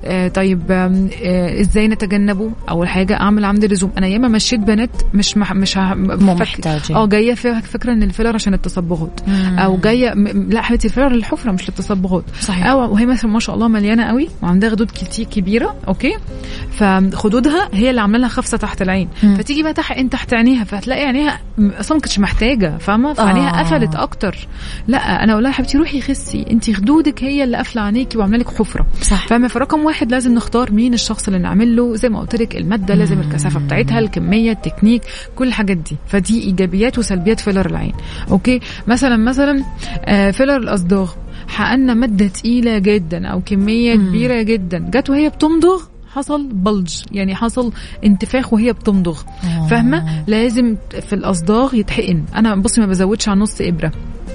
[0.04, 5.36] آه طيب آه إزاي نتجنبه؟ أول حاجة أعمل عمد لزوم أنا ياما مشيت بنات مش
[5.36, 6.96] مح مش ه- مو فك- محتاجين.
[6.96, 9.20] آه جاية فيها فكرة إن الفيلر عشان التصبغات.
[9.58, 10.14] أو جاية
[10.48, 12.24] لا حبيبتي الفيلر للحفره مش للتصبغات.
[12.40, 12.66] صحيح.
[12.66, 16.12] أو وهي مثلا ما شاء الله مليانة قوي وعندها خدود كتير كبيرة okay؟
[16.72, 19.08] فخدودها هي اللي عاملة لها خفسه تحت العين.
[19.22, 19.34] مم.
[19.34, 23.62] فتيجي بقى تحقن تحت عينيها فهتلاقي عينيها أصلا ما كانتش محتاجة فاهمة؟ فعينيها آه.
[23.62, 24.48] قفلت أكتر.
[24.88, 26.46] لا أنا أقول لها حبيبتي روحي خسي.
[26.50, 28.86] انت خدودك هي اللي قافلة عينيكي وعاملة لك حفرة.
[29.02, 29.26] صح.
[29.26, 32.94] فاهمة؟ فرقم واحد لازم نختار مين الشخص اللي نعمل له زي ما قلت لك المادة
[32.94, 35.02] لازم الكثافة بتاعتها الكمية التكنيك
[35.36, 35.96] كل الحاجات دي.
[36.06, 37.92] فدي إيجابيات وسلبيات فيلر العين.
[38.30, 39.64] okay؟ مثلا مثلا
[40.04, 41.10] آه، فيلر الأصداغ.
[41.48, 44.78] حقنا مادة تقيلة جدا أو كمية كبيرة جدا.
[44.78, 47.72] جت وهي بتمضغ حصل bulge يعني حصل
[48.04, 49.20] انتفاخ وهي بتمضغ.
[49.44, 49.66] آه.
[49.66, 52.24] فاهمة؟ لازم في الأصداغ يتحقن.
[52.34, 53.92] أنا بصي ما بزودش عن نص إبرة.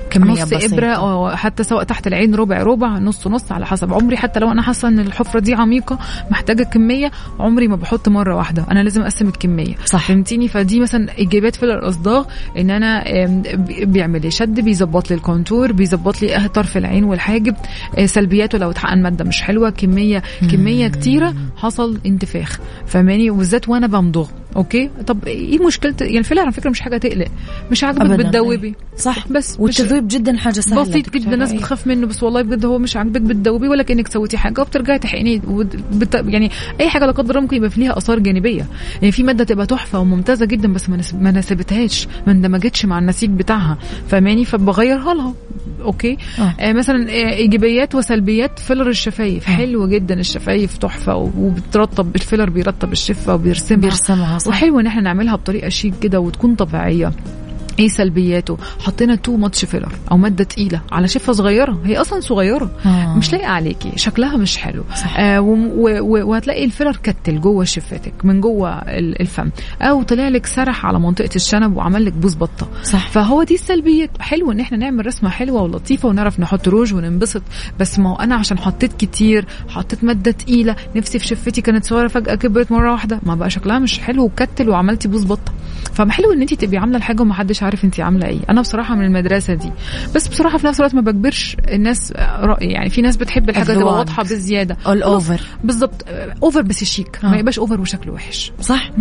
[0.10, 0.74] كمية نص بسيطة.
[0.76, 4.18] إبرة أو حتى سواء تحت العين ربع ربع نص نص على حسب عمري.
[4.18, 6.00] حتى لو أنا حاسة إن الحفرة دي عميقة
[6.32, 8.66] محتاجة كمية عمري ما بحط مرة واحدة.
[8.72, 9.76] أنا لازم أقسم الكمية.
[9.86, 10.08] صح.
[10.08, 12.26] فهمتيني؟ فدي مثلا إيجابيات في الاصداغ
[12.58, 17.04] إن أنا آم، بي- بيعمل لي شد بيظبط لي ال contour بيظبط لي طرف العين
[17.04, 17.56] والحاجب.
[17.98, 22.60] آه، سلبياته لو اتحقن مادة مش حلوة كمية كمية كتيرة حصل انتفاخ.
[22.86, 24.28] فاهماني وبالذات وأنا بمضغ.
[24.58, 27.28] okay؟ طب إيه مشكلة؟ يعني الفيلر على فكرة مش حاجة تقلق.
[27.72, 28.20] مش عاجبك.
[28.20, 28.76] بتدوبي.
[28.98, 29.28] صح.
[29.28, 30.82] بس والتذويب جدا حاجة سهلة.
[30.82, 31.10] بسيط.
[31.10, 31.34] جدا.
[31.34, 31.54] الناس.
[31.54, 34.62] بتخاف منه بس والله بجد هو مش عاجبك بتدوبيه ولا كأنك سويتي حاجة.
[34.62, 36.24] وبترجعي تحقنيه وبت...
[36.28, 38.68] يعني أي حاجة لا قدر الله ممكن يبقى ليها آثار جانبية.
[39.02, 43.78] يعني في مادة تبقى تحفة وممتازة جدا بس ما ناسبتهاش ما اندمجتش مع النسيج بتاعها.
[44.08, 45.34] فهماني فبغيرها لها.
[45.82, 46.56] okay؟ آه.
[46.60, 48.60] آه مثلا آه إيجابيات وسلبيات.
[48.60, 49.46] فيلر الشفايف.
[49.46, 53.82] حلو جدا الشفايف تحفة وبترطب الفيلر بيرطب الشفة وبيرسمها.
[53.82, 57.12] بيرسمها وحلو ان إحنا نعملها بطريقة شيك كده وتكون طبيعية.
[57.80, 61.80] إيه سلبياته؟ حطينا too much filler أو مادة تقيلة على شفة صغيرة.
[61.86, 62.72] هي أصلا صغيرة.
[62.86, 63.16] آه.
[63.18, 63.92] مش لايقة عليكي.
[63.96, 64.84] شكلها مش حلو.
[64.96, 65.20] صح.
[65.20, 69.50] آه وم- و- و- وهتلاقي الفيلر كتل جوه شفتك من جوه ال- الفم.
[69.82, 72.68] أو طلع لك سرح على منطقة الشنب وعمل لك بوز بطة.
[72.84, 73.08] صح.
[73.10, 74.10] فهو دي السلبيات.
[74.20, 77.42] حلو إن إحنا نعمل رسمة حلوة ولطيفة ونعرف نحط روج وننبسط.
[77.80, 82.08] بس ما هو أنا عشان حطيت كتير حطيت مادة تقيلة نفسي في شفتي كانت صغيرة
[82.08, 85.52] فجأة كبرت مرة واحدة ما بقى شكلها مش حلو وكتل وعملتي بوز بطة.
[85.94, 88.40] فحلو إن انت تبقي عاملة الحاجة ومحدش عارف انت عاملة إيه.
[88.50, 89.72] أنا بصراحة من المدرسة دي.
[90.16, 93.84] بس بصراحة في نفس الوقت ما بجبرش الناس رايي يعني في ناس بتحب الحاجة تبقى.
[93.98, 94.78] واضحة بزيادة.
[94.86, 95.30] All خلاص.
[95.30, 95.42] over.
[95.64, 97.28] بالظبط آه، over بس شيك آه.
[97.28, 98.52] ما يبقاش over وشكله وحش.
[98.62, 98.92] صح.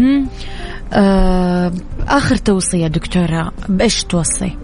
[0.92, 1.72] آه
[2.08, 4.56] آخر توصية دكتورة بإيش توصي؟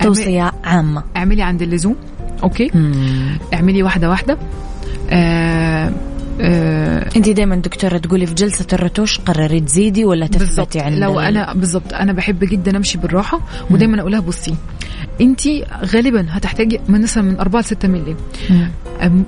[0.00, 1.02] توصية عامة.
[1.16, 1.96] اعملي عند اللزوم
[2.42, 2.70] okay؟
[3.54, 4.38] اعملي واحدة واحدة.
[5.10, 5.92] آه
[6.40, 11.52] آه انت دائما دكتورة تقولي في جلسة الرتوش قرري تزيدي ولا تثبتي عند لو أنا
[11.54, 11.92] بالضبط.
[11.94, 14.54] أنا بحب جدا أمشي بالراحة ودايما أقولها بصي.
[15.20, 15.40] انت
[15.84, 18.16] غالبا هتحتاجي من مثلا من 4 ل 6 مللي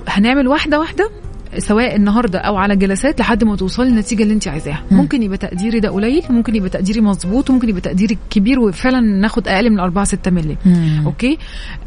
[0.09, 1.11] هنعمل واحدة واحدة
[1.59, 4.83] سواء النهارده أو على جلسات لحد ما توصلي للنتيجة اللي انت عايزاها.
[4.91, 9.49] ممكن يبقى تقديري ده قليل ممكن يبقى تقديري مظبوط وممكن يبقى تقديري كبير وفعلا ناخد
[9.49, 10.57] أقل من 4 6 مللي.
[11.07, 11.39] okay؟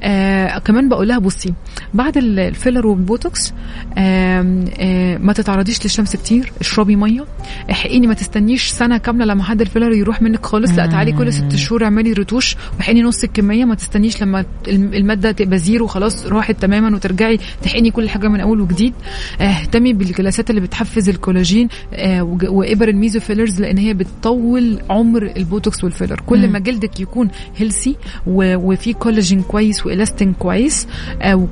[0.03, 1.53] آه كمان بقول لها بصي
[1.93, 3.53] بعد الفيلر والبوتوكس
[3.97, 7.25] آه آه ما تتعرضيش للشمس كتير اشربي مية
[7.71, 11.55] احقني ما تستنيش سنة كاملة لما حد الفيلر يروح منك خالص لا تعالي كل ست
[11.55, 16.95] شهور اعملي رتوش واحقني نص الكمية ما تستنيش لما المادة تبقى zero خلاص راحت تماما
[16.95, 18.93] وترجعي تحقني كل حاجة من أول وجديد.
[19.41, 25.83] آه اهتمي بالجلسات اللي بتحفز الكولاجين آه وإبر ال mesofillers لأن هي بتطول عمر البوتوكس
[25.83, 26.21] والفيلر.
[26.25, 27.95] كل ما جلدك يكون healthy
[28.27, 30.87] وفي كولاجين كويس والاستين كويس
[31.21, 31.47] آه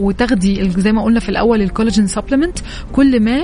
[0.00, 2.58] وتاخدي زي ما قلنا في الأول ال collagen supplement
[2.92, 3.42] كل ما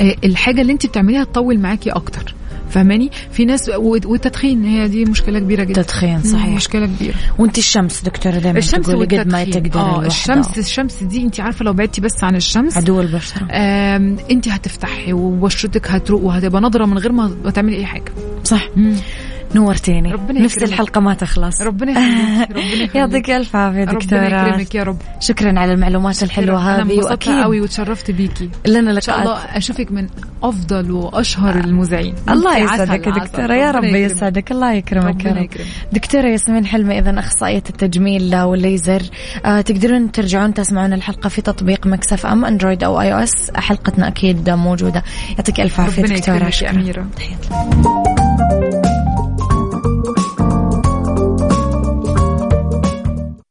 [0.00, 2.34] آه الحاجة اللي انت بتعمليها تطول معاكي أكتر.
[2.70, 5.82] فهماني؟ في ناس والتدخين هي دي مشكلة كبيرة جدا.
[5.82, 6.46] تدخين صحيح.
[6.54, 7.14] مشكلة كبيرة.
[7.38, 11.72] وانت الشمس دكتورة دايما الشمس قد ما تقدر آه الشمس الشمس دي انت عارفة لو
[11.72, 13.46] بعدتي بس عن الشمس عدو البشره
[14.30, 18.12] انت هتفتحي وبشرتك هتروق وهتبقى نضره من غير ما تعملي أي حاجة.
[18.44, 18.68] صح.
[18.76, 18.94] مم.
[19.54, 20.12] نورتيني.
[20.12, 21.62] ربنا نفس الحلقة ما تخلص.
[21.62, 24.20] ربنا يخليك ربنا يعطيك ألف عافية دكتورة.
[24.20, 24.96] ربنا يكرمك يا رب.
[25.20, 28.50] شكرا على المعلومات الحلوة هذه وأكيد قوي وتشرفت بيكي.
[28.66, 30.06] لنا إن شاء الله أشوفك من
[30.42, 32.14] أفضل وأشهر المذيعين.
[32.28, 33.54] الله يسعدك يا دكتورة.
[33.54, 34.52] يا رب يسعدك.
[34.52, 35.48] الله يكرمك يا رب.
[35.92, 39.02] دكتورة ياسمين حلمي إذا أخصائية التجميل والليزر.
[39.44, 45.02] آه تقدرون ترجعون تسمعون الحلقة في تطبيق Mix FM Android أو iOS حلقتنا أكيد موجودة.
[45.30, 46.50] يعطيك ألف عافية دكتورة.
[46.50, 46.70] شكرا.
[46.70, 47.06] أميرة.